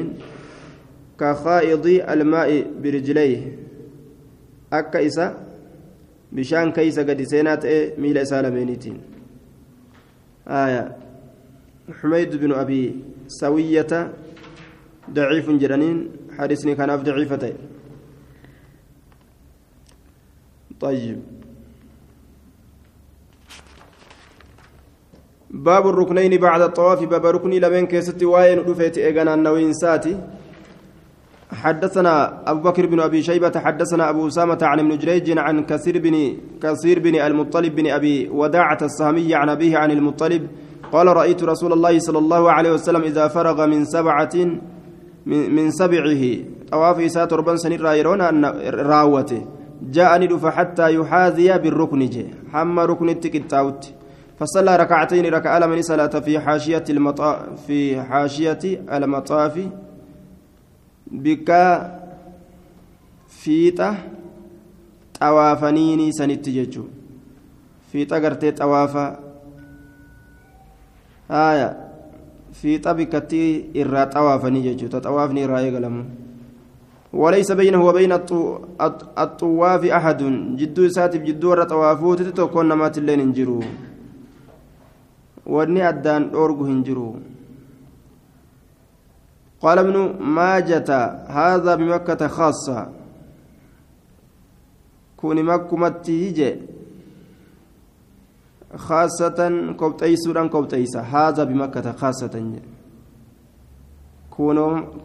كخائض 1.20 1.86
الماء 1.86 2.50
برجليه 2.82 3.58
أكا 4.72 5.06
إسا 5.06 5.26
بشان 6.32 6.72
كيسا 6.72 7.02
قد 7.02 7.22
سينات 7.22 7.66
ميل 7.98 8.26
سالمينتين 8.26 8.96
آية. 10.48 10.96
حميد 12.00 12.36
بن 12.36 12.52
أبي 12.52 13.04
سوية 13.28 14.12
ضعيف 15.10 15.50
jedhaniin 15.50 16.10
حديثني 16.38 16.74
kun 16.74 16.96
ضعيفتين. 16.96 17.56
طيب. 20.80 21.20
باب 25.50 25.88
الركنين 25.88 26.40
بعد 26.40 26.60
الطواف. 26.60 27.04
باب 27.04 27.26
ركني 27.26 27.60
lamaan 27.60 27.86
keessatti 27.86 28.22
waan 28.22 28.58
dhufeeti 28.58 28.98
eega 28.98 29.34
naannawiinsaati. 29.34 30.37
حدثنا 31.58 32.42
أبو 32.50 32.60
بكر 32.60 32.86
بن 32.86 33.00
أبي 33.00 33.22
شيبة 33.22 33.52
حدثنا 33.64 34.10
أبو 34.10 34.28
أسامة 34.28 34.58
عن 34.62 34.78
ابن 34.80 34.98
جريج 34.98 35.38
عن 35.38 35.64
كثير 35.64 35.98
بن 35.98 36.36
كثير 36.62 36.98
بن 36.98 37.14
المطلب 37.14 37.74
بن 37.76 37.86
أبي 37.90 38.28
وداعة 38.28 38.78
السهمي 38.82 39.34
عن 39.34 39.48
أبيه 39.48 39.78
عن 39.78 39.90
المطلب 39.90 40.48
قال 40.92 41.06
رأيت 41.06 41.44
رسول 41.44 41.72
الله 41.72 41.98
صلى 41.98 42.18
الله 42.18 42.52
عليه 42.52 42.72
وسلم 42.72 43.02
إذا 43.02 43.28
فرغ 43.28 43.66
من 43.66 43.84
سبعة 43.84 44.34
من, 45.26 45.54
من 45.56 45.70
سبعه. 45.70 46.22
طواف 46.70 47.00
إساءة 47.00 47.34
ربان 47.34 47.56
سنين 47.56 47.80
رايرون 47.80 48.44
راوته. 48.90 49.46
جاءني 49.82 50.26
دف 50.26 50.46
حتى 50.46 50.94
يحاذي 50.94 51.58
بالركن 51.58 51.98
جي 51.98 52.26
حما 52.52 52.84
ركن 52.84 53.08
التكتاوت. 53.08 53.92
فصلى 54.38 54.76
ركعتين 54.76 55.26
ركع 55.34 55.66
من 55.66 55.82
صلاة 55.82 56.06
في 56.06 56.40
حاشية 56.40 56.84
المطاف 56.90 57.36
في 57.66 58.02
حاشية 58.02 58.58
المطاف 58.92 59.58
bikka 61.11 61.59
fiixa 63.27 63.89
xawaafaniini 65.19 66.13
sanitti 66.17 66.55
jechuun 66.57 66.89
fiixa 67.91 68.19
gartee 68.19 68.51
xawaafa 68.59 69.05
haaya 71.29 71.69
fiixa 72.59 72.93
bikkatti 72.93 73.41
irraa 73.73 74.11
xawaafanii 74.13 74.65
jechuudha 74.67 75.05
xawaafni 75.05 75.45
irraa 75.45 75.63
eegalamu 75.67 76.03
وليس 77.13 77.51
بينه 77.51 77.77
وبين 77.77 78.11
الطواف 79.23 79.81
أحد 79.85 80.19
جدو 80.57 80.89
ساتب 80.89 81.23
جدو 81.23 81.49
ورا 81.49 81.63
طوافوت 81.63 82.21
تتوكون 82.21 82.65
نمات 82.65 82.97
اللين 82.97 83.19
انجرو 83.19 83.61
وني 85.45 85.89
أدان 85.89 86.23
أورغو 86.33 86.65
هنجرو 86.65 87.07
قال 89.62 89.78
ابن 89.78 89.96
ماجة 90.22 90.90
هذا 91.28 91.74
بمكة 91.74 92.28
خاصة 92.28 92.88
كوني 95.16 95.42
مكمتي 95.42 96.30
هجي 96.30 96.50
خاصة 98.76 99.38
كوبتيسوران 99.76 100.48
كوبتيسا 100.48 101.00
هذا 101.00 101.44
بمكة 101.44 101.92
خاصة 101.92 102.34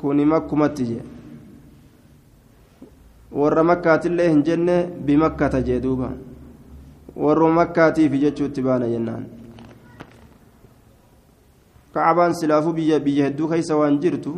كوني 0.02 0.26
مكمتي 0.26 1.02
warra 3.34 3.64
makkaatillee 3.64 4.30
hin 4.30 4.44
jenne 4.48 4.74
bimakkata 5.06 5.62
jee 5.68 5.80
duuba 5.84 6.10
warra 7.24 7.48
makkaatiif 7.60 8.14
jechuutti 8.24 8.62
baana 8.68 8.90
jennaan 8.92 9.24
keessa 11.94 13.78
waan 13.78 14.00
jirtu 14.02 14.34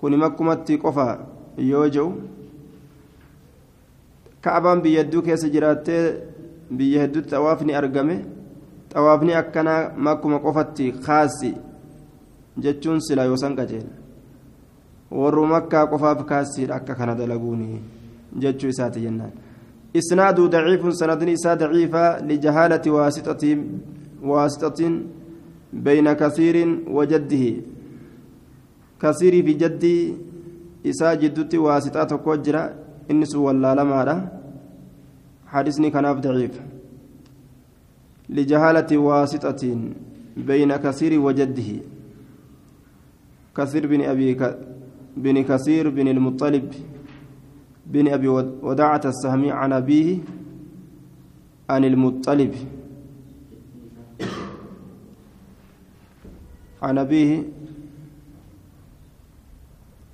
kun 0.00 0.16
makkumatti 0.16 0.78
qofa 0.78 1.06
yoo 1.70 1.88
jiru 1.94 2.10
kacbaan 4.40 4.82
biyya 4.82 5.02
hedduu 5.02 5.22
keessa 5.22 5.48
jiraattee 5.54 6.04
biyya 6.76 7.02
hedduutti 7.02 7.30
xawaafni 7.30 7.74
argame 7.74 8.16
xawaafni 8.92 9.34
akkanaa 9.42 9.90
makkuma 9.96 10.38
qofatti 10.46 10.92
kaasi 11.06 11.54
jechuun 12.62 13.00
sila 13.00 13.24
yoosan 13.24 13.56
qajeela 13.58 13.94
warru 15.20 15.46
makkaa 15.46 15.86
qofaaf 15.92 16.24
kaasiidha 16.32 16.74
akka 16.74 16.94
kana 16.94 17.14
dalaguuni 17.14 17.82
jechuu 18.42 18.70
isaati 18.74 19.00
jennaan 19.06 19.32
إسناد 19.96 20.40
ضعيف 20.40 20.82
سند 20.94 21.22
إسا 21.22 21.54
ضعيفة 21.54 22.04
لجهالة 22.28 22.84
واسطة 22.96 23.42
واسطة 24.22 24.80
بين 25.72 26.12
كثير 26.12 26.56
وجده. 26.88 27.44
كثير 29.02 29.32
في 29.46 29.52
جدي 29.52 30.14
إسا 30.86 31.14
جدتي 31.14 31.58
واسطة 31.58 32.16
كوجرة 32.16 32.74
إنس 33.10 33.36
ولا 33.36 33.74
لما 33.74 34.28
حديثني 35.46 35.90
كان 35.90 36.20
ضعيف. 36.20 36.60
لجهالة 38.28 38.98
واسطة 38.98 39.62
بين 40.36 40.76
كثير 40.76 41.20
وجده. 41.20 41.70
كثير 43.56 43.86
بن 43.86 44.00
أبي 44.00 44.34
ك... 44.34 44.58
بن 45.16 45.42
كثير 45.42 45.90
بن 45.90 46.08
المطلب. 46.08 46.74
بن 47.86 48.08
أبي 48.08 48.28
وداعة 48.62 49.00
السهمي 49.04 49.50
عن 49.50 49.72
أبيه 49.72 50.18
عن 51.70 51.84
المطلب. 51.84 52.54
عن 56.82 56.98
أبيه 56.98 57.42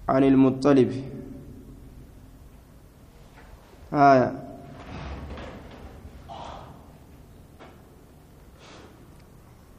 عن 0.09 0.25
المطلب. 0.25 0.93
آية. 3.93 4.47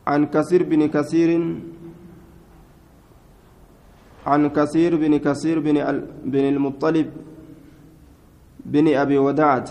عن 0.08 0.26
كثير 0.26 0.64
بن 0.64 0.88
كثير 0.88 1.60
عن 4.26 4.50
كثير 4.50 4.96
بن 4.96 5.18
كثير 5.18 5.60
بن 5.60 5.76
بن 6.24 6.40
المطلب 6.40 7.12
بن 8.66 8.96
أبي 8.96 9.18
ودعت 9.18 9.70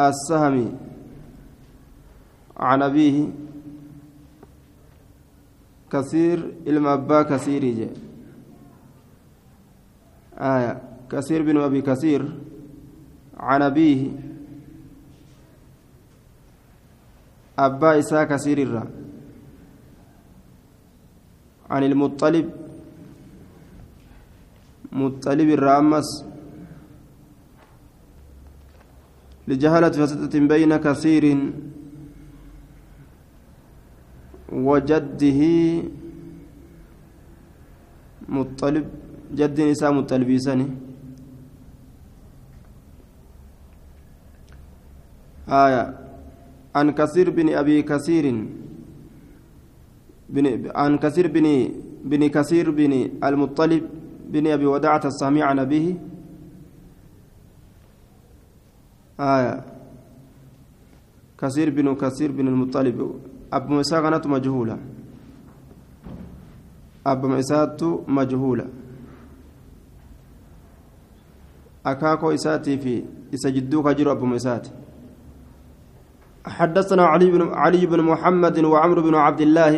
السهمي 0.00 0.72
عن 2.56 2.82
أبيه 2.82 3.28
كثير 5.92 6.54
المبا 6.66 7.22
كثير 7.22 7.64
جي 7.64 7.88
آية. 10.38 10.82
كثير 11.10 11.42
بن 11.42 11.56
أبي 11.60 11.80
كثير 11.82 12.38
عن 13.36 13.62
أبيه. 13.62 14.10
أبا 17.58 17.98
إساء 17.98 18.24
كثير 18.24 18.58
الرّ 18.62 18.86
عن 21.70 21.82
المطلب. 21.82 22.50
مطلب 24.92 25.48
الرامس. 25.48 26.24
لجهالة 29.48 29.90
فسدة 29.90 30.38
بين 30.38 30.76
كثير. 30.76 31.52
وجده 34.52 35.40
مطلب 38.28 38.86
جد 39.34 39.60
نساء 39.60 39.92
مطلبيسني 39.92 40.68
آية 45.48 45.82
عن 46.74 46.90
كثير 46.90 47.30
بن 47.30 47.54
أبي 47.54 47.82
كثير 47.82 48.24
بن 50.28 50.70
عن 50.76 50.98
كثير 50.98 51.26
بن 51.28 51.46
بن 52.04 52.28
كثير 52.28 52.70
بن 52.70 52.92
المطلب 53.24 53.82
بن 54.28 54.46
أبي 54.46 54.66
وداعة 54.66 55.00
السامي 55.04 55.42
عن 55.42 55.58
أبيه 55.58 55.94
آية 59.20 59.77
كثير 61.38 61.70
بن 61.70 61.94
كثير 61.94 62.32
بن 62.32 62.48
المطلب. 62.48 62.98
أبو 63.52 63.74
مساء 63.74 64.02
كانت 64.02 64.26
مجهولة. 64.26 64.76
أبو 67.06 67.28
مساء 67.28 67.76
مجهولة. 68.08 68.66
أكاكو 71.86 72.30
إساتي 72.34 72.78
في 72.78 73.04
إسجدوك 73.34 73.88
جرو 73.88 74.12
أبو 74.12 74.26
مساء 74.26 74.62
حدثنا 76.46 77.04
علي 77.12 77.30
بن 77.30 77.42
علي 77.54 77.86
بن 77.86 78.00
محمد 78.02 78.58
وعمرو 78.64 79.02
بن 79.02 79.14
عبد 79.14 79.40
الله. 79.40 79.74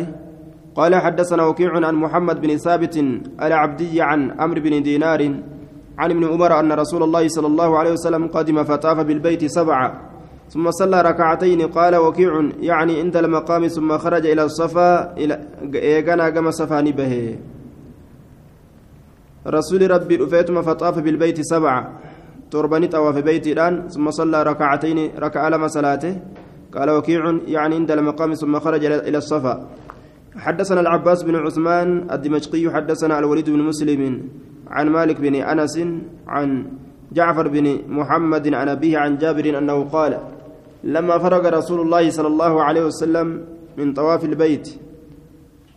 قال 0.75 0.95
حدثنا 0.95 1.43
وكيع 1.45 1.71
عن 1.87 1.95
محمد 1.95 2.41
بن 2.41 2.57
ثابت 2.57 2.97
العبدي 3.41 4.01
عن 4.01 4.31
عمرو 4.39 4.61
بن 4.61 4.83
دينار 4.83 5.21
عن 5.99 6.11
ابن 6.11 6.23
عمر 6.31 6.59
أن 6.59 6.71
رسول 6.71 7.03
الله 7.03 7.27
صلى 7.27 7.47
الله 7.47 7.77
عليه 7.79 7.91
وسلم 7.91 8.27
قدم 8.27 8.63
فطاف 8.63 8.97
بالبيت 8.99 9.45
سبعة. 9.45 10.10
ثم 10.51 10.71
صلى 10.71 11.01
ركعتين 11.01 11.61
قال 11.71 11.95
وكيع 11.95 12.31
يعني 12.59 12.99
عند 12.99 13.17
المقام 13.17 13.67
ثم 13.67 13.97
خرج 13.97 14.25
إلى 14.25 14.43
الصفا 14.43 15.15
إلى 15.17 15.33
إيغانا 15.75 16.29
كما 16.29 16.51
صفاني 16.51 16.91
به. 16.91 17.39
رسول 19.47 19.91
ربي 19.91 20.15
رفيتم 20.15 20.61
فطاف 20.61 20.99
بالبيت 20.99 21.41
سبعة. 21.41 21.81
تربني 22.51 22.87
طواف 22.87 23.17
بيتي 23.23 23.51
الآن. 23.51 23.87
ثم 23.87 24.11
صلى 24.11 24.43
ركعتين 24.43 25.15
ركع 25.19 25.47
لما 25.47 25.67
صلاته. 25.67 26.19
قال 26.75 26.89
وكيع 26.89 27.23
يعني 27.47 27.75
عند 27.75 27.91
المقام 27.91 28.33
ثم 28.33 28.59
خرج 28.59 28.85
إلى 28.85 29.17
الصفا. 29.17 29.67
حدثنا 30.35 30.79
العباس 30.81 31.23
بن 31.23 31.35
عثمان 31.35 32.11
الدمشقي 32.11 32.63
حدثنا 32.75 33.19
الوليد 33.19 33.49
بن 33.49 33.59
مسلم 33.59 34.01
عن 34.67 34.89
مالك 34.89 35.21
بن 35.21 35.35
أنس 35.35 35.75
عن 36.27 36.49
جعفر 37.11 37.47
بن 37.47 37.79
محمد 37.87 38.53
عن 38.53 38.69
أبيه 38.69 38.97
عن 38.97 39.17
جابر 39.17 39.57
أنه 39.57 39.83
قال 39.83 40.19
لما 40.83 41.17
فرغ 41.17 41.43
رسول 41.49 41.79
الله 41.81 42.09
صلى 42.09 42.27
الله 42.27 42.63
عليه 42.63 42.83
وسلم 42.85 43.27
من 43.77 43.93
طواف 43.93 44.25
البيت 44.25 44.67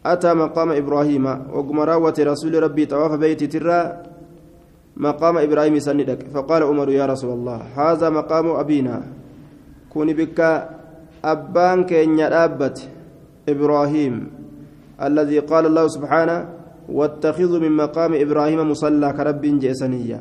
أتى 0.07 0.35
مقام 0.35 0.71
إبراهيم 0.73 1.27
وقمراوة 1.27 2.17
رسول 2.21 2.63
ربي 2.63 2.87
طواف 2.87 3.13
بيت 3.21 3.45
ترى 3.45 4.03
مقام 4.97 5.39
إبراهيم 5.39 5.79
سندك. 5.79 6.31
فقال 6.35 6.63
عمر 6.63 6.89
يا 6.91 7.07
رسول 7.07 7.31
الله 7.33 7.59
هذا 7.75 8.11
مقام 8.11 8.47
أبينا. 8.51 8.97
كوني 9.91 10.15
بك 10.15 10.41
أبان 11.25 11.85
كين 11.85 12.19
يرابت 12.19 12.89
إبراهيم 13.49 14.15
الذي 15.03 15.39
قال 15.39 15.67
الله 15.67 15.85
سبحانه 15.89 16.39
واتخذوا 16.89 17.59
من 17.59 17.73
مقام 17.73 18.15
إبراهيم 18.15 18.71
مصلى 18.71 19.09
كرب 19.13 19.41
جيسانية 19.41 20.21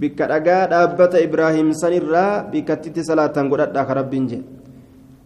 بك 0.00 0.20
رقا 0.20 0.58
أبت 0.84 1.14
إبراهيم 1.26 1.68
سنرا 1.72 2.26
بك 2.52 2.68
تت 2.82 2.96
صلاة 3.08 3.36
قرأت 3.50 3.76
كرب 3.88 4.12
جي 4.30 4.40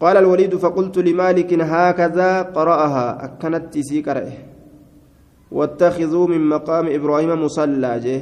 قال 0.01 0.15
الوليد 0.17 0.53
فقلت 0.63 0.95
لمالك 1.07 1.51
هكذا 1.53 2.29
قرأها 2.55 3.05
أكنت 3.25 3.63
تسي 3.73 4.01
قرأه 4.07 4.33
واتخذوا 5.51 6.27
من 6.27 6.41
مقام 6.53 6.85
إبراهيم 6.97 7.31
مصلى 7.43 7.91
جي 8.05 8.15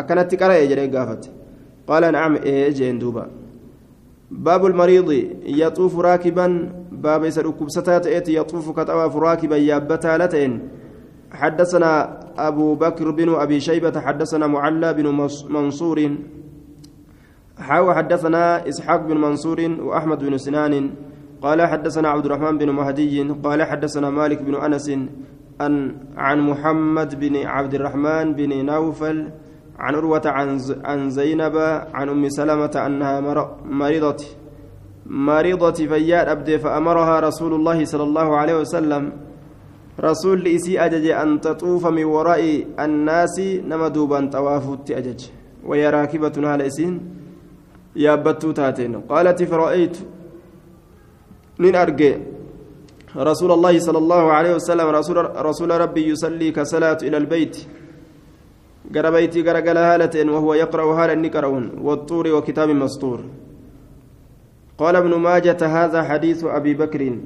أكنت 0.00 0.30
قرأه 0.40 0.64
جري 0.70 0.86
قافت 0.94 1.22
قال 1.88 2.02
نعم 2.12 2.32
إيه 2.46 2.70
جين 2.78 2.98
دوبا 2.98 3.24
باب 4.30 4.66
المريض 4.66 5.08
يطوف 5.62 5.98
راكبا 5.98 6.46
باب 6.92 7.24
يسر 7.24 7.50
كبستات 7.50 8.28
يطوف 8.28 8.66
كطواف 8.76 9.16
راكبا 9.16 9.56
يابتا 9.56 10.18
لتين 10.18 10.52
حدثنا 11.32 12.20
أبو 12.38 12.74
بكر 12.74 13.10
بن 13.10 13.34
أبي 13.34 13.60
شيبة 13.60 14.00
حدثنا 14.00 14.46
معلى 14.46 14.94
بن 14.94 15.06
منصور. 15.50 15.98
حاو 17.58 17.94
حدثنا 17.94 18.68
إسحاق 18.68 19.00
بن 19.06 19.16
منصور 19.16 19.60
وأحمد 19.80 20.18
بن 20.24 20.38
سنان. 20.38 20.90
قال 21.42 21.66
حدثنا 21.66 22.08
عبد 22.08 22.24
الرحمن 22.26 22.58
بن 22.58 22.70
مهدي. 22.70 23.22
قال 23.44 23.62
حدثنا 23.62 24.10
مالك 24.10 24.42
بن 24.42 24.54
أنس 24.54 24.88
أن 25.60 25.96
عن 26.16 26.40
محمد 26.40 27.20
بن 27.20 27.46
عبد 27.46 27.74
الرحمن 27.74 28.32
بن 28.32 28.64
نوفل 28.66 29.16
عن 29.78 29.94
عروة 29.94 30.22
عن 30.84 31.10
زينب 31.10 31.56
عن 31.94 32.08
أم 32.08 32.28
سلمة 32.28 32.74
أنها 32.86 33.20
مريضة 33.64 34.16
مريضة 35.06 35.72
فياد 35.72 36.28
أبدي 36.28 36.58
فأمرها 36.58 37.20
رسول 37.20 37.54
الله 37.54 37.84
صلى 37.84 38.02
الله 38.02 38.36
عليه 38.36 38.56
وسلم 38.60 39.12
رسول 40.00 40.46
إسي 40.46 40.80
أجج 40.80 41.06
أن 41.08 41.40
تطوف 41.40 41.86
من 41.86 42.04
وراء 42.04 42.66
الناس 42.80 43.40
نما 43.40 43.88
دوبا 43.88 44.28
طوافت 44.32 44.90
أجج. 44.90 45.20
وهي 45.64 45.90
راكبة 45.90 46.48
على 46.48 46.66
إسين 46.66 47.00
يابتو 47.96 48.52
تاتين. 48.52 49.00
قالت 49.08 49.42
فرأيت. 49.42 49.96
من 51.58 51.74
أرجع. 51.74 52.16
رسول 53.16 53.52
الله 53.52 53.78
صلى 53.78 53.98
الله 53.98 54.32
عليه 54.32 54.54
وسلم 54.54 54.86
رسول, 54.86 55.16
رسول 55.36 55.70
ربي 55.80 56.08
يصلي 56.08 56.50
كصلاة 56.50 56.98
إلى 57.02 57.16
البيت. 57.16 57.56
garagala 58.90 59.80
haala 59.80 60.08
ta'een 60.08 60.28
wahuwa 60.28 60.56
yaqra'u 60.56 60.94
haala 60.94 61.12
inni 61.12 61.30
qara'uun 61.30 61.82
والطور 61.82 62.28
وكتاب 62.28 62.70
مسطور 62.70 63.20
قال 64.78 64.96
ابن 64.96 65.14
ماجة 65.14 65.56
هذا 65.66 66.02
حديث 66.02 66.44
أبي 66.44 66.74
بكر. 66.74 67.18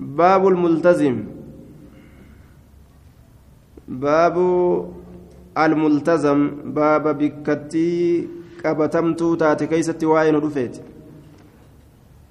باب 0.00 0.48
الملتزم. 0.48 1.24
باب 3.88 4.36
الملتزم. 5.58 6.50
باب 6.64 7.18
بكتي 7.18 8.28
قبتمتو 8.64 9.34
تاتي 9.34 9.66
كيستي 9.66 10.06
واين 10.06 10.36
رفيت. 10.36 10.80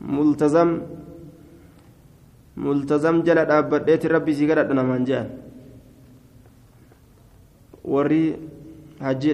ملتزم. 0.02 0.82
ملتزم 2.58 3.22
جل 3.22 3.46
دابديت 3.46 4.06
ربي 4.06 4.34
سيغرا 4.34 4.74
نمان 4.74 5.04
جان. 5.04 5.30
وري 7.86 8.38
حجي 9.02 9.34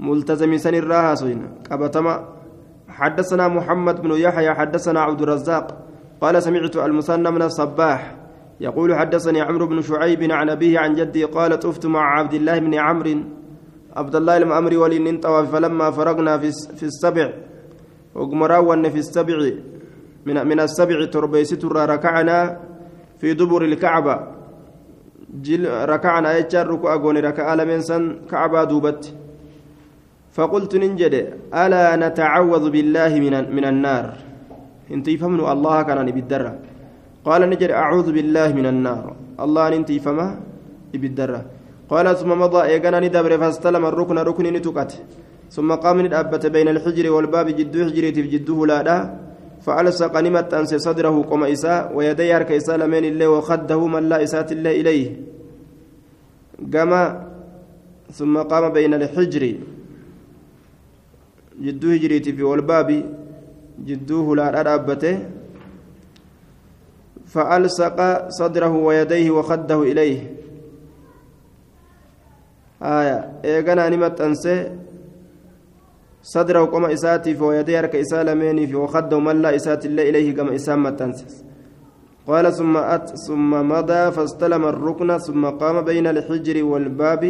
ملتزم 0.00 0.56
سن 0.56 0.74
الراها 0.74 1.14
سوين 1.14 1.40
قبتما 1.70 2.14
حدثنا 2.88 3.48
محمد 3.48 3.96
بن 4.02 4.12
يحيى 4.12 4.54
حدثنا 4.54 5.00
عبد 5.00 5.22
الرزاق. 5.22 5.85
قال 6.20 6.42
سمعت 6.42 6.76
المثنى 6.76 7.30
من 7.30 7.42
الصباح. 7.42 8.16
يقول 8.60 8.94
حدثني 8.94 9.40
عمرو 9.40 9.66
بن 9.66 9.82
شعيب 9.82 10.22
عن 10.32 10.50
أبيه 10.50 10.78
عن 10.78 10.94
جدي 10.94 11.24
قال 11.24 11.58
طفت 11.58 11.86
مع 11.86 12.18
عبد 12.18 12.34
الله 12.34 12.58
بن 12.58 12.74
عمرو. 12.74 13.20
عبد 13.96 14.16
الله 14.16 14.36
الأمر 14.36 14.76
ولين 14.76 15.20
طواف 15.20 15.52
فلما 15.52 15.90
فرغنا 15.90 16.38
في 16.76 16.82
السبع 16.82 17.32
وقمراون 18.14 18.88
في 18.88 18.98
السبع 18.98 19.36
من 20.26 20.46
من 20.46 20.60
السبع 20.60 21.04
تربيست 21.04 21.64
ركعنا 21.64 22.60
في 23.18 23.34
دبر 23.34 23.62
الكعبة. 23.64 24.16
جل 25.40 25.64
ركعنا 25.68 26.38
يجر 26.38 26.66
ركوع 26.66 27.12
ركع 27.28 27.54
لمن 27.54 27.80
سن 27.80 28.02
كعبة 28.30 28.64
دوبت. 28.64 29.14
فقلت 30.32 30.76
ننجد 30.76 31.14
ألا 31.54 31.96
نتعوذ 31.96 32.70
بالله 32.70 33.12
من 33.20 33.34
من 33.56 33.64
النار؟ 33.64 34.25
انت 34.94 35.10
فهموا 35.10 35.52
الله 35.52 35.82
كان 35.82 36.10
بالدرة 36.10 36.52
قال 37.26 37.40
نجد 37.50 37.70
أعوذ 37.70 38.08
بالله 38.16 38.48
من 38.58 38.66
النار. 38.66 39.04
الله 39.44 39.64
انت 39.76 39.90
فما؟ 39.92 40.28
بالدرة 40.94 41.40
قال 41.90 42.06
ثم 42.16 42.30
مضى 42.42 42.60
إيقنا 42.62 43.00
ندبر 43.00 43.32
فاستلم 43.38 43.84
الركن 43.90 44.18
ركن 44.18 44.46
نتقت. 44.56 44.90
ثم 45.50 45.70
قام 45.74 46.00
ندأبت 46.06 46.46
بين 46.46 46.68
الحجر 46.68 47.06
والباب 47.10 47.46
جدو 47.58 47.84
حجري 47.86 48.12
في 48.12 48.22
جده 48.22 48.58
لا 48.66 49.10
فألصق 49.64 50.14
نمت 50.20 50.54
أنس 50.54 50.74
صدره 50.74 51.16
قم 51.30 51.42
إساء 51.44 51.90
ويدي 51.96 52.36
أرك 52.36 52.50
إساء 52.52 52.76
لمن 52.76 53.04
الله 53.04 53.28
وخده 53.28 53.80
من 53.86 54.02
لا 54.10 54.22
إسات 54.22 54.52
الله 54.52 54.72
إليه. 54.80 55.06
قام 56.74 56.92
ثم 58.18 58.34
قام 58.50 58.64
بين 58.72 58.94
الحجر. 58.94 59.44
jidduu 61.56 61.90
hijriitii 61.90 62.32
fi 62.32 62.42
walbaabi 62.42 63.04
jidduu 63.84 64.24
hulaadha 64.24 64.64
dhaabbate 64.64 65.12
فألصق 67.26 68.28
صدره 68.28 68.70
ويديه 68.70 69.30
وخده 69.30 69.82
إليه. 69.82 70.36
آية 72.82 73.32
إيغانا 73.44 73.88
نمت 73.88 74.20
أنسي 74.20 74.70
صدره 76.22 76.64
قم 76.64 76.84
إساتي 76.84 77.34
في 77.34 77.42
ويديه 77.42 77.78
أرك 77.78 77.96
إسالمين 77.96 78.66
في 78.66 78.74
وخده 78.74 79.18
من 79.18 79.42
لا 79.42 79.56
إسات 79.56 79.86
الله 79.86 80.02
إليه 80.02 80.34
كما 80.34 80.54
إسام 80.54 80.88
تنسس 80.88 81.44
قال 82.26 82.52
ثم 82.52 82.76
أت 82.76 83.18
ثم 83.26 83.68
مضى 83.68 84.12
فاستلم 84.12 84.64
الركن 84.64 85.18
ثم 85.18 85.46
قام 85.46 85.80
بين 85.80 86.06
الحجر 86.06 86.64
والباب. 86.64 87.22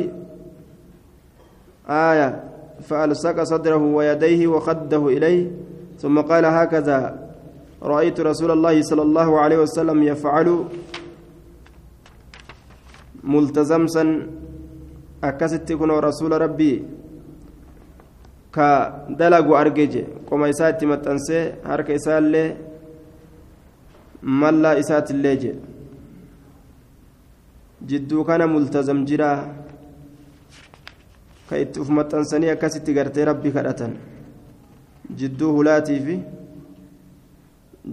آية 1.88 2.44
فألصق 2.82 3.42
صدره 3.42 3.76
ويديه 3.76 4.46
وخده 4.46 5.08
إليه. 5.08 5.50
ثم 6.02 6.16
قال 6.20 6.44
هكذا 6.44 6.98
رأيت 7.82 8.20
رسول 8.20 8.50
الله 8.50 8.82
صلى 8.82 9.02
الله 9.02 9.28
عليه 9.40 9.58
وسلم 9.64 9.98
يفعل 10.02 10.48
ملتزمسا. 13.24 14.04
أكست 15.24 15.68
كن 15.80 15.90
رسول 16.08 16.32
ربي 16.44 16.72
كدلق 18.54 19.46
أرجج 19.62 19.94
كما 20.28 20.50
إسات 20.52 20.80
متنسي 20.84 21.40
هرك 21.70 21.88
إسال 21.98 22.34
ملا 24.22 24.70
إسات 24.80 25.10
الليج 25.10 25.42
جدو 27.88 28.24
كان 28.28 28.42
ملتزم 28.54 28.98
جرا 29.08 29.32
uf 31.82 31.88
maxxansanii 31.96 32.50
akkasitti 32.50 32.92
gartee 32.96 33.24
rabbi 33.24 33.50
kadhatan 33.56 33.92
jidduu 35.14 35.52
hulaatii 35.52 36.00
fi 36.00 36.16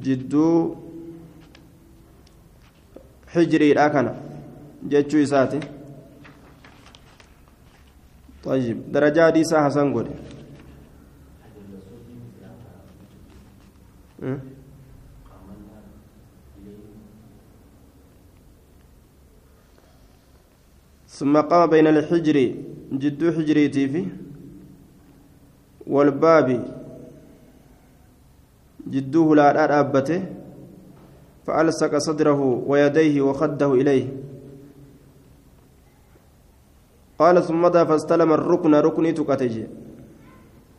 jidduu 0.06 0.78
hijriidha 3.34 3.90
kana 3.90 4.16
jechuu 4.90 5.20
isaati 5.28 5.60
طيب 8.44 8.92
درجة 8.92 9.26
حديثة 9.28 9.66
حسن 9.66 9.94
قول 9.94 10.08
ثم 21.08 21.38
قام 21.42 21.70
بين 21.70 21.88
الحجر 21.88 22.38
جدو 23.02 23.32
حجريتي 23.32 23.88
في 23.88 24.02
جدوه 28.88 29.36
لا 29.36 29.80
أبته 29.80 30.22
فألصق 31.48 31.98
صدره 31.98 32.42
ويديه 32.68 33.22
وخده 33.22 33.74
إليه. 33.74 34.08
قال 37.20 37.44
ثم 37.44 37.62
مضى 37.62 37.86
فاستلم 37.86 38.34
الركن 38.34 38.76
ركني 38.76 39.12
تكتج. 39.12 39.56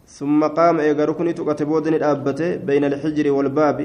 ثم 0.06 0.44
قام 0.44 0.80
إيجا 0.80 1.04
ركني 1.04 1.32
تكتبودن 1.32 1.94
الأبته 1.94 2.56
بين 2.56 2.84
الحجر 2.84 3.30
والباب. 3.32 3.78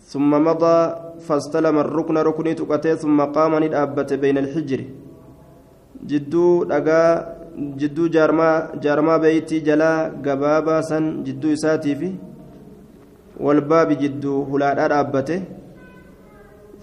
ثم 0.00 0.30
مضى 0.30 0.76
فاستلم 1.20 1.78
الركن 1.78 2.16
ركني 2.18 2.54
تكتي 2.54 2.96
ثم 2.96 3.18
قام 3.20 3.64
ندابت 3.64 4.12
بين 4.12 4.38
الحجر. 4.38 4.80
جدو 6.06 6.64
دغا 6.64 7.39
جدو 7.80 8.06
جارما 8.14 8.50
جارما 8.82 9.16
بيتي 9.16 9.60
جلا 9.60 9.92
غبابا 10.26 10.80
سن 10.88 11.22
جدو 11.26 11.54
ساتي 11.54 11.94
في 11.94 12.10
والباب 13.40 13.88
جدو 14.02 14.34
هلا 14.50 14.86
دابته 14.88 15.42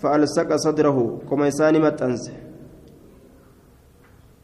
فألصق 0.01 0.49
صدره 0.55 0.97
كما 1.29 1.47
يساني 1.47 1.79
متنس 1.79 2.31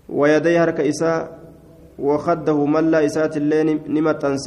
ويديه 0.10 0.64
هرك 0.64 0.80
إساء 0.80 1.18
وخده 2.00 2.58
ملا 2.66 3.06
إسات 3.06 3.38
اللين 3.38 3.68
نمتنس 3.96 4.46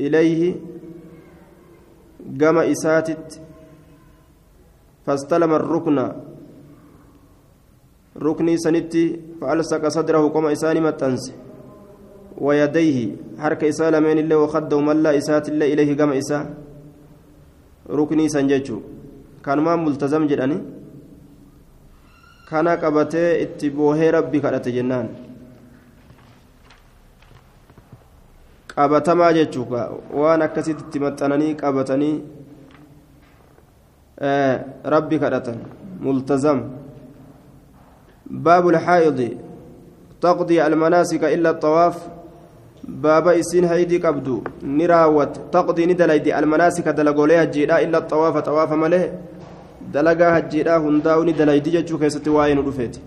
إليه 0.00 0.42
gama 2.36 2.64
isaatitti 2.64 3.40
fastalama 5.06 5.58
rukna. 5.58 6.14
Ruknii 8.26 8.58
sanitti 8.64 9.02
fa'alsaqa 9.40 9.90
sadrahu 9.90 10.32
qoma 10.34 10.52
isaanii 10.56 10.86
maxxanse 10.88 11.32
ويديه 12.46 12.98
حركة 13.42 13.68
إساء 13.68 13.90
لمن 13.90 14.18
الله 14.22 14.36
وخده 14.42 14.78
ملا 14.88 15.10
إسات 15.18 15.50
الله 15.50 15.66
إليه 15.74 15.90
قام 15.98 16.10
إساء 16.22 16.42
ركني 17.98 18.26
سنججو 18.34 18.78
كان 19.44 19.58
ما 19.66 19.74
ملتزم 19.76 20.22
جداني 20.30 20.58
كان 22.50 22.68
قبته 22.82 23.24
اتبوه 23.42 24.00
ربي 24.16 24.38
كرت 24.44 24.68
جنان 24.76 25.08
qabatamaa 28.78 29.34
jechuudha 29.34 29.80
waan 30.14 30.42
akkasitti 30.46 30.84
itti 30.86 30.98
maxxananii 31.02 31.54
qabatanii 31.62 32.16
rabbi 34.94 35.16
kadhatan 35.22 35.58
multazam 36.04 36.58
illa 41.30 41.50
الطواaf 41.50 41.96
baaba 42.88 43.34
isiin 43.34 43.64
haydii 43.68 44.00
qabdu 44.00 44.42
ni 44.62 44.86
raawwat 44.86 45.50
taqdii 45.50 45.86
ni 45.86 45.94
dalaydi 45.94 46.32
almanaasika 46.32 46.92
dalagoolee 46.92 47.36
hajjiidha 47.36 47.82
illa 47.82 48.00
xawaafa 48.10 48.42
xawaafa 48.42 48.76
malee 48.76 49.10
dalagaa 49.92 50.32
hajjiidha 50.32 50.78
hundaa'u 50.78 51.24
ni 51.24 51.32
dalaydi 51.32 51.70
jechuu 51.70 51.98
keessatti 51.98 52.30
waa'ee 52.30 52.54
nu 52.54 52.62
dhufeeti 52.62 53.00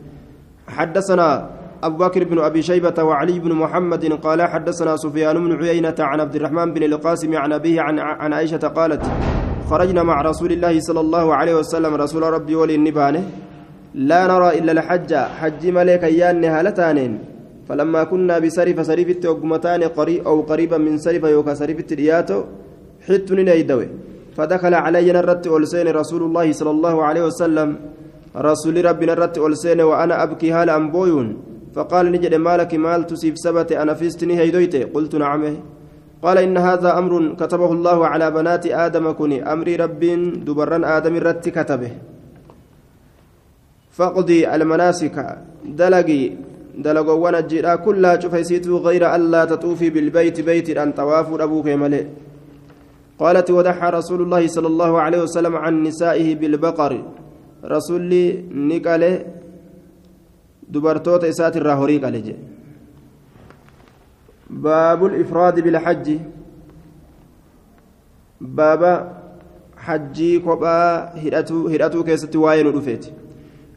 حدثنا 0.72 1.49
أبو 1.84 1.97
بكر 1.97 2.24
بن 2.24 2.39
أبي 2.39 2.61
شيبة 2.61 3.03
وعلي 3.03 3.39
بن 3.39 3.51
محمد 3.51 4.05
قال 4.24 4.41
حدثنا 4.41 4.95
سفيان 4.97 5.36
بن 5.36 5.51
عيينة 5.65 5.95
عن 5.99 6.19
عبد 6.19 6.36
الرحمن 6.36 6.74
بن 6.74 6.84
القاسم 6.84 7.36
عن 7.36 7.53
أبيه 7.53 7.82
عن, 7.82 7.99
عن 7.99 8.34
عائشة 8.34 8.57
قالت 8.57 9.03
خرجنا 9.69 10.03
مع 10.03 10.22
رسول 10.22 10.51
الله 10.51 10.80
صلى 10.80 10.99
الله 10.99 11.36
عليه 11.36 11.55
وسلم 11.55 11.95
رسول 11.95 12.24
ربي 12.24 12.55
ولي 12.55 12.76
النبانه 12.76 13.24
لا 13.95 14.27
نرى 14.27 14.59
إلا 14.59 14.71
الحج 14.71 15.11
حج 15.13 15.63
ملك 15.67 16.03
يان 16.03 16.43
هالتانين. 16.43 17.13
فلما 17.69 18.03
كنا 18.03 18.39
بسرف 18.39 18.85
سرفت 18.85 19.25
وقمتان 19.25 19.83
قريب 19.83 20.27
أو 20.27 20.41
قريبا 20.41 20.77
من 20.77 20.97
سرف 20.97 21.23
يوكا 21.23 21.53
سرفت 21.53 21.93
رياتو 21.93 22.39
حت 23.07 23.31
نيدوي. 23.31 23.87
فدخل 24.37 24.73
علي 24.73 25.11
نرت 25.11 25.47
ألسين 25.47 25.87
رسول 25.87 26.21
الله 26.23 26.51
صلى 26.51 26.71
الله 26.71 26.95
عليه 27.03 27.23
وسلم. 27.29 27.69
رسول 28.35 28.75
ربي 28.85 29.05
نرت 29.05 29.37
ألسين 29.37 29.81
وأنا 29.81 30.23
أبكي 30.23 30.51
هال 30.51 30.69
أنبويون. 30.69 31.27
فقال 31.75 32.11
نجد 32.11 32.35
مالك 32.35 32.75
مال 32.75 33.07
تسيب 33.07 33.35
سبت 33.37 33.71
أنا 33.71 33.93
فيستني 33.93 34.39
هيدويت 34.39 34.75
قلت 34.95 35.15
نعم. 35.15 35.43
قال 36.23 36.37
إن 36.37 36.57
هذا 36.57 36.97
أمر 36.97 37.35
كتبه 37.39 37.71
الله 37.71 38.07
على 38.07 38.31
بنات 38.31 38.65
آدم 38.67 39.11
كوني. 39.11 39.43
أمري 39.53 39.75
رب 39.75 40.03
دبران 40.47 40.83
آدم 40.83 41.15
رت 41.17 41.45
كتبه. 41.49 41.91
فاقضي 44.02 44.39
المناسك. 44.56 45.18
دلقي 45.82 46.22
دلقوان 46.86 47.36
الجيرا 47.36 47.76
كلها 47.86 48.20
شفيسيتو 48.20 48.78
غير 48.78 49.04
ألا 49.16 49.45
تطوفي 49.45 49.89
بالبيت 49.89 50.38
بيت 50.41 50.70
أن 50.84 50.91
طواف 50.91 51.28
أبوك 51.45 51.68
ملئ. 51.68 52.06
قالت 53.22 53.47
ودحى 53.52 53.88
رسول 53.89 54.22
الله 54.22 54.43
صلى 54.47 54.68
الله 54.74 54.91
عليه 55.02 55.22
وسلم 55.26 55.56
عن 55.56 55.74
نسائه 55.84 56.36
بالبقر. 56.36 56.91
رسول 57.74 58.12
نقله 58.70 59.14
دبرتوت 60.74 61.24
إسات 61.24 61.58
الراهوري 61.58 61.97
قال 62.04 62.16
باب 64.49 65.06
الإفراد 65.06 65.56
بالحج. 65.60 66.08
بابا 68.41 68.93
حجي 69.78 70.39
كوبا 70.39 70.78
هدأتو 71.24 71.68
هدأتو 71.68 72.04
كيست 72.04 72.36
واين 72.36 72.68
رفيت 72.68 73.06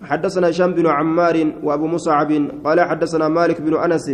حدثنا 0.05 0.51
هشام 0.51 0.73
بن 0.75 0.87
عمار 0.87 1.53
وابو 1.63 1.87
مصعب 1.87 2.31
قال 2.65 2.81
حدثنا 2.81 3.29
مالك 3.29 3.61
بن 3.61 3.75
انس 3.77 4.07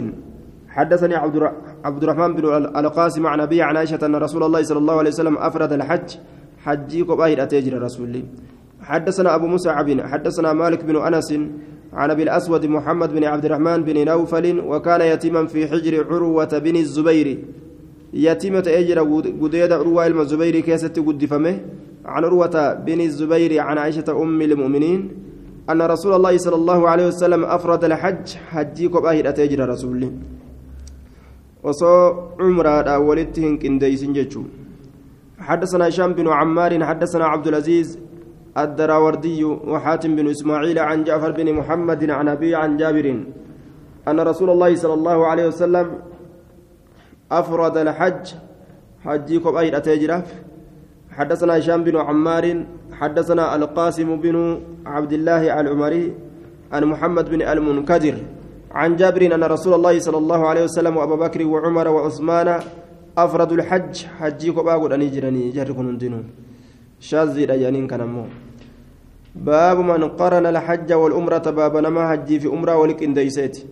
حدثني 0.68 1.14
عبد 1.14 1.36
عبد 1.84 2.02
الرحمن 2.02 2.34
بن 2.34 2.44
القاسم 2.80 3.26
عن 3.26 3.40
ابي 3.40 3.62
عن 3.62 3.76
عائشة 3.76 4.06
أن 4.06 4.16
رسول 4.16 4.42
الله 4.42 4.62
صلى 4.62 4.78
الله 4.78 4.98
عليه 4.98 5.10
وسلم 5.10 5.38
أفرد 5.38 5.72
الحج 5.72 6.08
حجي 6.64 7.02
قبائل 7.02 7.40
اتجر 7.40 7.82
رسول 7.82 8.22
حدثنا 8.82 9.34
أبو 9.34 9.46
مصعب 9.46 10.00
حدثنا 10.00 10.52
مالك 10.52 10.84
بن 10.84 10.96
أنس 10.96 11.32
عن 11.92 12.10
أبي 12.10 12.22
الأسود 12.22 12.66
محمد 12.66 13.14
بن 13.14 13.24
عبد 13.24 13.44
الرحمن 13.44 13.84
بن 13.84 14.04
نوفل 14.04 14.60
وكان 14.60 15.00
يتيما 15.00 15.46
في 15.46 15.66
حجر 15.68 16.06
عروة 16.10 16.58
بن 16.58 16.76
الزبير. 16.76 17.44
يتيمة 18.12 18.64
أجر 18.66 18.98
قديد 19.42 19.72
عروة 19.72 20.06
الزبير 20.06 20.60
كيست 20.60 20.98
قدفمه 20.98 21.60
عن 22.04 22.24
عروة 22.24 22.74
بن 22.74 23.00
الزبير 23.00 23.60
عن 23.60 23.78
عائشة 23.78 24.22
أم 24.22 24.42
المؤمنين 24.42 25.29
أن 25.70 25.82
رسول 25.82 26.12
الله 26.18 26.34
صلى 26.38 26.56
الله 26.56 26.80
عليه 26.90 27.06
وسلم 27.06 27.44
أفرد 27.44 27.84
الحج 27.84 28.26
حجي 28.50 28.88
كباهر 28.88 29.24
أتجر 29.28 29.60
رسول 29.68 30.02
وصو 31.64 31.92
عمرة 32.40 32.98
ولدتهن 33.08 33.54
كنديسن 33.62 34.12
جتشو 34.16 34.42
حدثنا 35.48 35.88
هشام 35.88 36.10
بن 36.18 36.26
عمار 36.38 36.72
حدثنا 36.88 37.24
عبد 37.32 37.46
العزيز 37.46 37.88
الدراوردي 38.62 39.44
وحاتم 39.44 40.16
بن 40.16 40.26
إسماعيل 40.34 40.78
عن 40.78 41.04
جعفر 41.04 41.30
بن 41.38 41.48
محمد 41.58 42.10
عن 42.10 42.28
أبي 42.28 42.54
عن 42.54 42.76
جابر. 42.76 43.06
أن 44.08 44.20
رسول 44.20 44.50
الله 44.50 44.74
صلى 44.82 44.94
الله 44.94 45.26
عليه 45.26 45.46
وسلم 45.46 45.86
أفرد 47.32 47.76
الحج 47.76 48.24
حجي 49.04 49.38
كباهر 49.38 49.76
أتجره 49.76 50.24
حدثنا 51.16 51.58
هشام 51.58 51.80
بن 51.84 51.96
عمار 51.96 52.44
حدثنا 53.00 53.44
القاسم 53.56 54.08
بن 54.24 54.36
عبد 54.86 55.12
الله 55.12 55.42
العمري 55.60 56.04
عن 56.72 56.82
محمد 56.92 57.24
بن 57.30 57.40
المنكدر 57.42 58.16
عن 58.78 58.90
جابر 58.96 59.22
أن 59.34 59.44
رسول 59.54 59.72
الله 59.74 59.94
صلى 60.06 60.18
الله 60.22 60.40
عليه 60.48 60.64
وسلم 60.64 60.96
وأبا 60.96 61.16
بكر 61.24 61.40
وعمر 61.52 61.86
وعثمان 61.88 62.48
أفردوا 63.18 63.56
الحج 63.56 63.94
حجي 64.18 64.48
كباغد 64.56 64.92
أن 64.92 65.02
يجرني 65.02 65.50
جركن 65.56 65.98
دينون 65.98 66.24
شاذي 67.08 67.44
رجانين 67.50 67.86
كنمو 67.90 68.24
باب 69.34 69.78
من 69.90 70.02
قرن 70.20 70.46
الحج 70.46 70.90
والأمرة 70.92 71.46
باب 71.60 71.74
نما 71.84 72.02
حجي 72.10 72.36
في 72.40 72.48
أمرة 72.56 72.74
ولك 72.80 73.02
إنديسيتي 73.02 73.62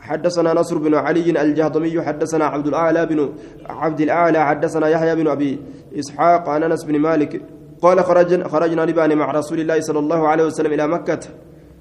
حدثنا 0.00 0.54
نصر 0.54 0.78
بن 0.78 0.94
علي 0.94 1.42
الجهضمي 1.42 2.02
حدثنا 2.02 2.44
عبد 2.44 2.66
الأعلى 2.66 3.06
بن 3.06 3.32
عبد 3.68 4.00
الأعلى 4.00 4.46
حدثنا 4.46 4.88
يحيى 4.88 5.14
بن 5.14 5.28
أبي 5.28 5.58
إسحاق 5.98 6.48
عن 6.48 6.62
أنس 6.62 6.84
بن 6.84 6.98
مالك 6.98 7.42
قال 7.82 8.04
خرجنا 8.04 8.48
خرجنا 8.48 8.84
نبان 8.84 9.18
مع 9.18 9.30
رسول 9.30 9.60
الله 9.60 9.80
صلى 9.80 9.98
الله 9.98 10.28
عليه 10.28 10.44
وسلم 10.44 10.72
إلى 10.72 10.86
مكة. 10.86 11.20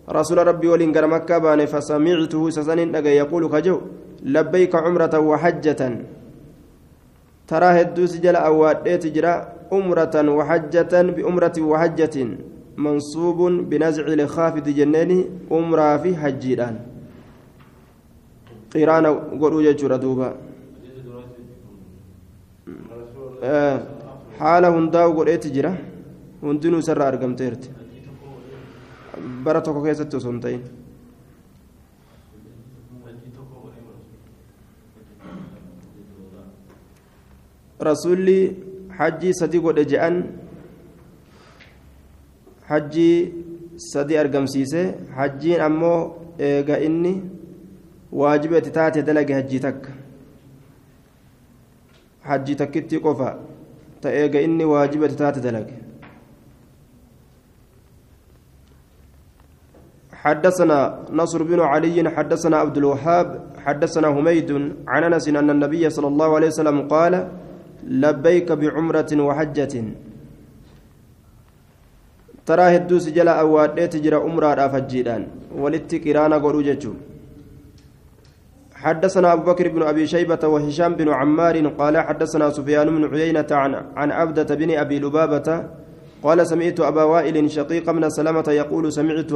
رسول 0.09 0.47
ربي 0.47 0.67
ولين 0.67 1.07
مكة 1.07 1.37
بان 1.37 1.65
فسمعته 1.65 2.49
سسن 2.49 2.79
يقول 3.05 3.43
كجو 3.49 3.81
لبيك 4.23 4.75
عمرة 4.75 5.19
وحجة. 5.19 5.81
ترى 7.47 7.81
هدوس 7.81 8.17
جل 8.17 8.35
أواديت 8.35 9.07
جرا 9.07 9.33
عمرة 9.71 10.15
وحجة 10.15 10.93
بأمرة 11.01 11.57
وحجة 11.59 12.15
منصوب 12.77 13.39
بنزع 13.69 14.05
الخافض 14.07 14.65
جناني 14.69 15.19
عمرة 15.51 15.97
في 15.97 16.15
حجيران. 16.15 16.88
Qiraana 18.71 19.13
godhuu 19.13 19.63
jechuudha 19.67 20.01
duuba. 20.01 20.33
Haala 24.39 24.69
hundaa'u 24.75 25.13
godheetti 25.13 25.51
jira. 25.51 25.73
Hundinuu 26.41 26.79
isarraa 26.79 27.07
argamteerti 27.11 27.69
bara 29.43 29.61
tokko 29.61 29.81
keessatti 29.83 30.15
osoo 30.15 30.31
hin 30.31 30.63
rasuulli 37.87 38.37
hajjii 38.99 39.33
sadi 39.33 39.59
godhe 39.59 39.85
je'an 39.85 40.23
hajjii 42.69 43.17
sadi 43.91 44.17
argamsiise 44.17 44.83
hajjiin 45.15 45.61
ammoo 45.67 45.99
eega 46.49 46.79
inni 46.87 47.13
taate 48.71 49.03
dalage 49.03 49.33
hajjii 49.33 49.59
takka. 49.59 49.91
Hajjii 52.23 52.55
takkitti 52.55 52.99
qofa 52.99 53.37
ta 54.01 54.09
eega 54.09 54.41
inni 54.41 54.65
waajibati 54.65 55.15
taate 55.15 55.41
dalage. 55.41 55.73
حدثنا 60.19 61.07
نصر 61.15 61.43
بن 61.43 61.59
علي 61.59 62.09
حدثنا 62.09 62.57
عبد 62.57 62.77
الوهاب 62.77 63.27
حدثنا 63.65 64.07
حميد 64.11 64.51
عن 64.87 65.03
أنس 65.03 65.27
أن 65.31 65.49
النبي 65.49 65.89
صلى 65.89 66.07
الله 66.07 66.29
عليه 66.35 66.47
وسلم 66.47 66.87
قال 66.91 67.13
لبيك 67.87 68.51
بعمرة 68.51 69.11
وحجة. 69.15 69.73
ترى 72.45 72.65
هدوس 72.75 73.09
جلا 73.09 73.33
أواديت 73.39 73.95
جرى 74.03 74.15
عمرة 74.15 74.67
فجيدان 74.67 75.27
ولتك 75.55 76.07
إرانا 76.07 76.37
قولوا 76.43 76.61
حدثنا 78.83 79.33
أبو 79.33 79.43
بكر 79.51 79.67
بن 79.67 79.81
أبي 79.83 80.07
شيبة 80.07 80.47
وهشام 80.47 80.95
بن 80.95 81.09
عمار 81.09 81.67
قال 81.67 81.97
حدثنا 81.97 82.49
سفيان 82.49 82.87
بن 82.95 83.03
عيينة 83.13 83.47
عن 83.51 83.71
عن 83.95 84.11
عبدة 84.11 84.55
بن 84.55 84.71
أبي 84.71 84.99
لبابة 84.99 85.63
قال 86.23 86.47
سمعت 86.47 86.79
أبا 86.79 87.03
وائل 87.03 87.51
شقيق 87.51 87.89
من 87.89 88.09
سلمة 88.09 88.47
يقول 88.47 88.93
سمعت 88.93 89.31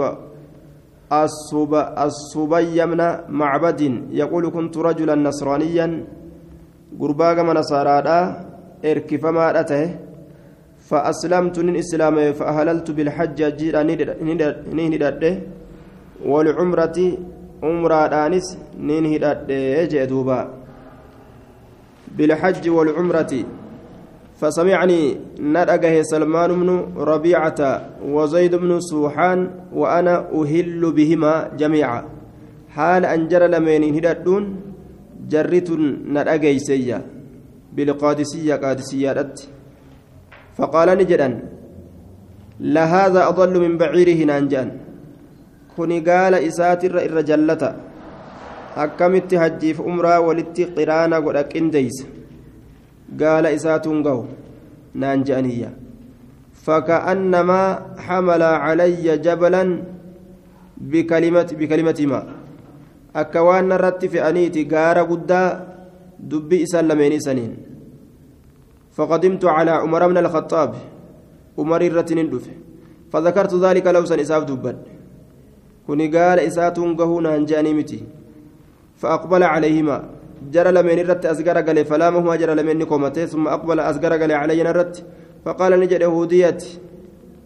الصب 1.13 1.73
الصبي 1.75 2.85
من 2.85 3.01
معبد 3.29 3.81
يقول 4.11 4.49
كنت 4.49 4.77
رجلا 4.77 5.15
نصرانيا 5.15 5.87
قرباغ 6.99 7.43
من 7.43 7.55
نصارى 7.59 7.97
إركفما 8.85 9.59
أته 9.59 9.95
فأسلمت 10.89 11.59
من 11.59 11.75
إسلام 11.75 12.33
فأهللت 12.33 12.91
بالحج 12.91 13.39
جيرا 13.59 13.83
والعمرة 16.25 16.99
umraadhaanis 17.69 18.57
nin 18.77 19.05
hidhadhe 19.13 19.87
jee 19.93 20.07
duuba. 20.07 20.63
بالحج 22.17 22.69
والعمرة 22.69 23.33
فسمعني 24.39 25.17
ندأجه 25.39 26.01
سلمان 26.01 26.49
بن 26.61 26.69
ربيعة 26.97 27.59
وزيد 28.05 28.55
بن 28.55 28.79
سوحان 28.79 29.39
وأنا 29.73 30.15
أهل 30.41 30.91
بهما 30.91 31.33
جميعا 31.57 32.01
حال 32.69 33.05
أنجر 33.05 33.43
لمن 33.47 33.83
هددون 33.95 34.43
جرت 35.29 35.69
ندأجه 36.15 36.57
سيا 36.57 36.99
بالقادسية 37.75 38.55
قادسية 38.55 39.33
فقال 40.57 40.89
نجدا 40.97 41.29
لهذا 42.59 43.27
أضل 43.27 43.53
من 43.59 43.77
بعيره 43.77 44.19
نانجان 44.25 44.69
kuni 45.75 46.01
gaala 46.01 46.41
isaatirra 46.49 47.05
irra 47.07 47.23
jallata 47.29 47.75
akkamitti 48.85 49.39
hajjiif 49.43 49.79
umraa 49.79 50.19
walitti 50.27 50.71
qiraana 50.75 51.21
godha 51.21 51.43
qindeeysa 51.53 52.05
gaala 53.21 53.55
isaatuun 53.59 54.03
gahu 54.03 54.27
naan 54.93 55.23
je'aniyya 55.29 55.71
فكأنما 56.65 57.61
حمل 58.05 58.43
علي 58.43 59.05
جبلا 59.25 59.63
بكلمة 60.77 61.49
بكلمتهما 61.59 62.19
أكوان 63.15 63.71
رت 63.83 64.01
في 64.11 64.17
أنيتي 64.29 64.61
غار 64.71 64.97
قدا 65.11 65.43
دبي 66.19 66.63
إسان 66.63 66.87
لمن 66.87 67.19
سنين 67.19 67.53
فقدمت 68.95 69.43
على 69.45 69.71
عمر 69.83 70.01
بن 70.07 70.17
الخطاب 70.23 70.71
عمر 71.59 71.81
الرتن 71.81 72.17
فذكرت 73.11 73.53
ذلك 73.65 73.85
لو 73.87 74.05
سن 74.05 74.19
إساف 74.19 74.43
دبن 75.83 75.87
كوني 75.87 76.07
قال 76.17 76.39
إساتون 76.39 76.95
قهونا 76.95 77.35
هنجاني 77.35 77.73
متي 77.73 78.03
فأقبل 78.95 79.43
عليهما 79.43 79.97
جرى 80.51 80.71
لمن 80.71 80.99
الرت 80.99 81.25
أزقر 81.25 81.57
قال 81.67 81.85
فلامهما 81.85 82.35
جرى 82.35 82.55
لمن 82.55 82.77
نقومته 82.77 83.25
ثم 83.25 83.47
أقبل 83.47 83.79
أزقر 83.79 84.13
قال 84.21 84.31
علينا 84.31 84.69
الرت 84.69 84.95
فقال 85.45 85.79
نجد 85.79 86.03
هودية 86.03 86.57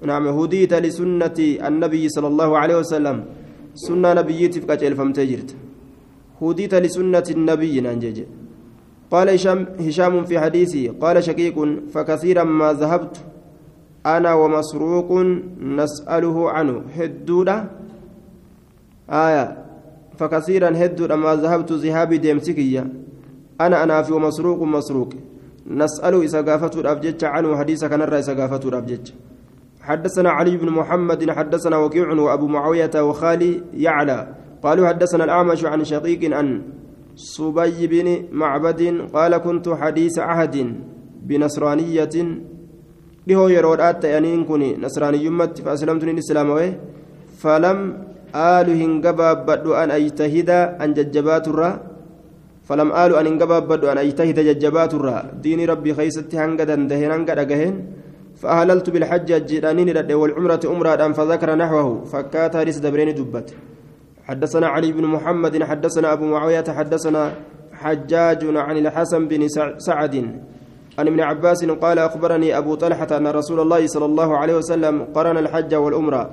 نعم 0.09 0.27
هودية 0.27 0.73
لسنة 0.79 1.38
النبي 1.67 2.09
صلى 2.09 2.27
الله 2.27 2.57
عليه 2.57 2.77
وسلم 2.77 3.25
سنة 3.73 4.13
نبيتي 4.13 4.61
فكاجل 4.61 4.95
فمتجرت 4.95 5.55
هودية 6.41 6.73
لسنة 6.79 7.27
النبي 7.31 7.81
نانجج 7.81 8.17
قال 9.11 9.29
هشام 9.29 9.59
هشام 9.79 10.25
في 10.25 10.39
حديثي 10.39 10.88
قال 10.88 11.23
شقيق 11.23 11.57
فكثيرا 11.93 12.43
ما 12.43 12.73
ذهبت 12.73 13.15
أنا 14.05 14.33
ومسروق 14.33 15.09
نسأله 15.79 16.51
عنه 16.51 16.75
هدودة 16.97 17.57
آية. 19.09 19.57
فكثيرا 20.17 20.69
هدودة 20.75 21.15
ما 21.15 21.35
ذهبت 21.35 21.71
ذهابي 21.71 22.17
ديمسكية 22.17 22.87
أنا 23.61 23.83
أنا 23.83 24.01
في 24.01 24.13
مسروق. 24.13 25.09
نسأله 25.67 26.21
إذا 26.21 26.41
قافته 26.41 26.79
الأبجج 26.79 27.25
عنه 27.25 27.57
حديث 27.57 27.85
كان 27.85 28.01
الرئيس 28.01 28.29
قافته 28.29 28.69
الأبجج. 28.69 29.11
حدثنا 29.81 30.29
علي 30.29 30.57
بن 30.57 30.69
محمد 30.69 31.31
حدثنا 31.31 31.77
وكيع 31.77 32.11
وأبو 32.11 32.47
معاوية 32.47 32.91
وخالي 32.95 33.63
يعلى. 33.73 34.35
قالوا 34.63 34.87
حدثنا 34.87 35.23
الأعمش 35.23 35.65
عن 35.65 35.83
شقيق 35.83 36.35
عن 36.35 36.61
صبي 37.15 37.87
بن 37.87 38.25
معبد 38.31 38.81
قال 39.13 39.37
كنت 39.37 39.69
حديث 39.69 40.19
عهد 40.19 40.75
بنصرانية. 41.23 42.15
dhihoo 43.27 43.49
yeroodhaat 43.51 43.99
ta'aniin 43.99 44.45
kun 44.47 44.61
nasraaniyyummatti 44.83 45.63
faaslamtuun 45.63 46.17
islaamawee 46.21 46.69
falam 47.41 47.79
aalu 48.34 48.73
hin 48.82 49.01
gabaabbadhu 49.01 49.75
an 49.75 49.91
ajtahida 49.91 50.80
an 50.80 50.93
jajjabaaturraa? 50.97 51.80
Falam 52.67 52.91
aalu 52.91 53.15
an 53.19 53.25
hin 53.30 53.38
gabaabbadhu 53.38 53.91
an 53.91 53.97
ajtahida 54.03 54.43
jajjabaaturraa? 54.49 55.39
Diini 55.43 55.65
rabbii 55.65 55.95
keeysatti 55.99 56.38
hanga 56.38 56.65
dandaheen 56.65 57.11
hanga 57.11 57.36
dhagaheen? 57.36 57.78
فأهللت 58.38 58.89
بالحج 58.89 59.32
الجيرانين 59.32 60.13
والعمرة 60.21 60.63
أمرا 60.65 61.11
فذكر 61.17 61.49
نحوه 61.55 62.05
فكات 62.05 62.55
هرس 62.55 62.78
دبرين 62.86 63.09
دبت 63.17 63.47
حدثنا 64.28 64.67
علي 64.67 64.91
بن 64.91 65.05
محمد 65.05 65.63
حدثنا 65.63 66.13
أبو 66.13 66.25
معاوية 66.25 66.67
حدثنا 66.78 67.23
حجاج 67.73 68.41
عن 68.57 68.78
الحسن 68.78 69.28
بن 69.28 69.41
سعد 69.78 70.15
عن 70.99 71.07
ابن 71.07 71.19
عباس 71.19 71.65
قال 71.65 71.99
أخبرني 71.99 72.57
أبو 72.57 72.75
طلحة 72.75 73.07
أن 73.17 73.28
رسول 73.28 73.59
الله 73.59 73.88
صلى 73.88 74.05
الله 74.05 74.38
عليه 74.38 74.55
وسلم 74.55 74.95
قرن 75.15 75.38
الحج 75.38 75.75
والأمرة 75.75 76.23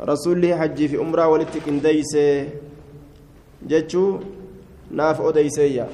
رسول 0.00 0.54
حج 0.54 0.86
في 0.86 0.96
أمرة 0.98 1.28
ولتكن 1.28 1.80
ديسه 1.80 2.48
جتشو 3.68 4.18
ناف 4.90 5.20
أديسيه 5.20 5.88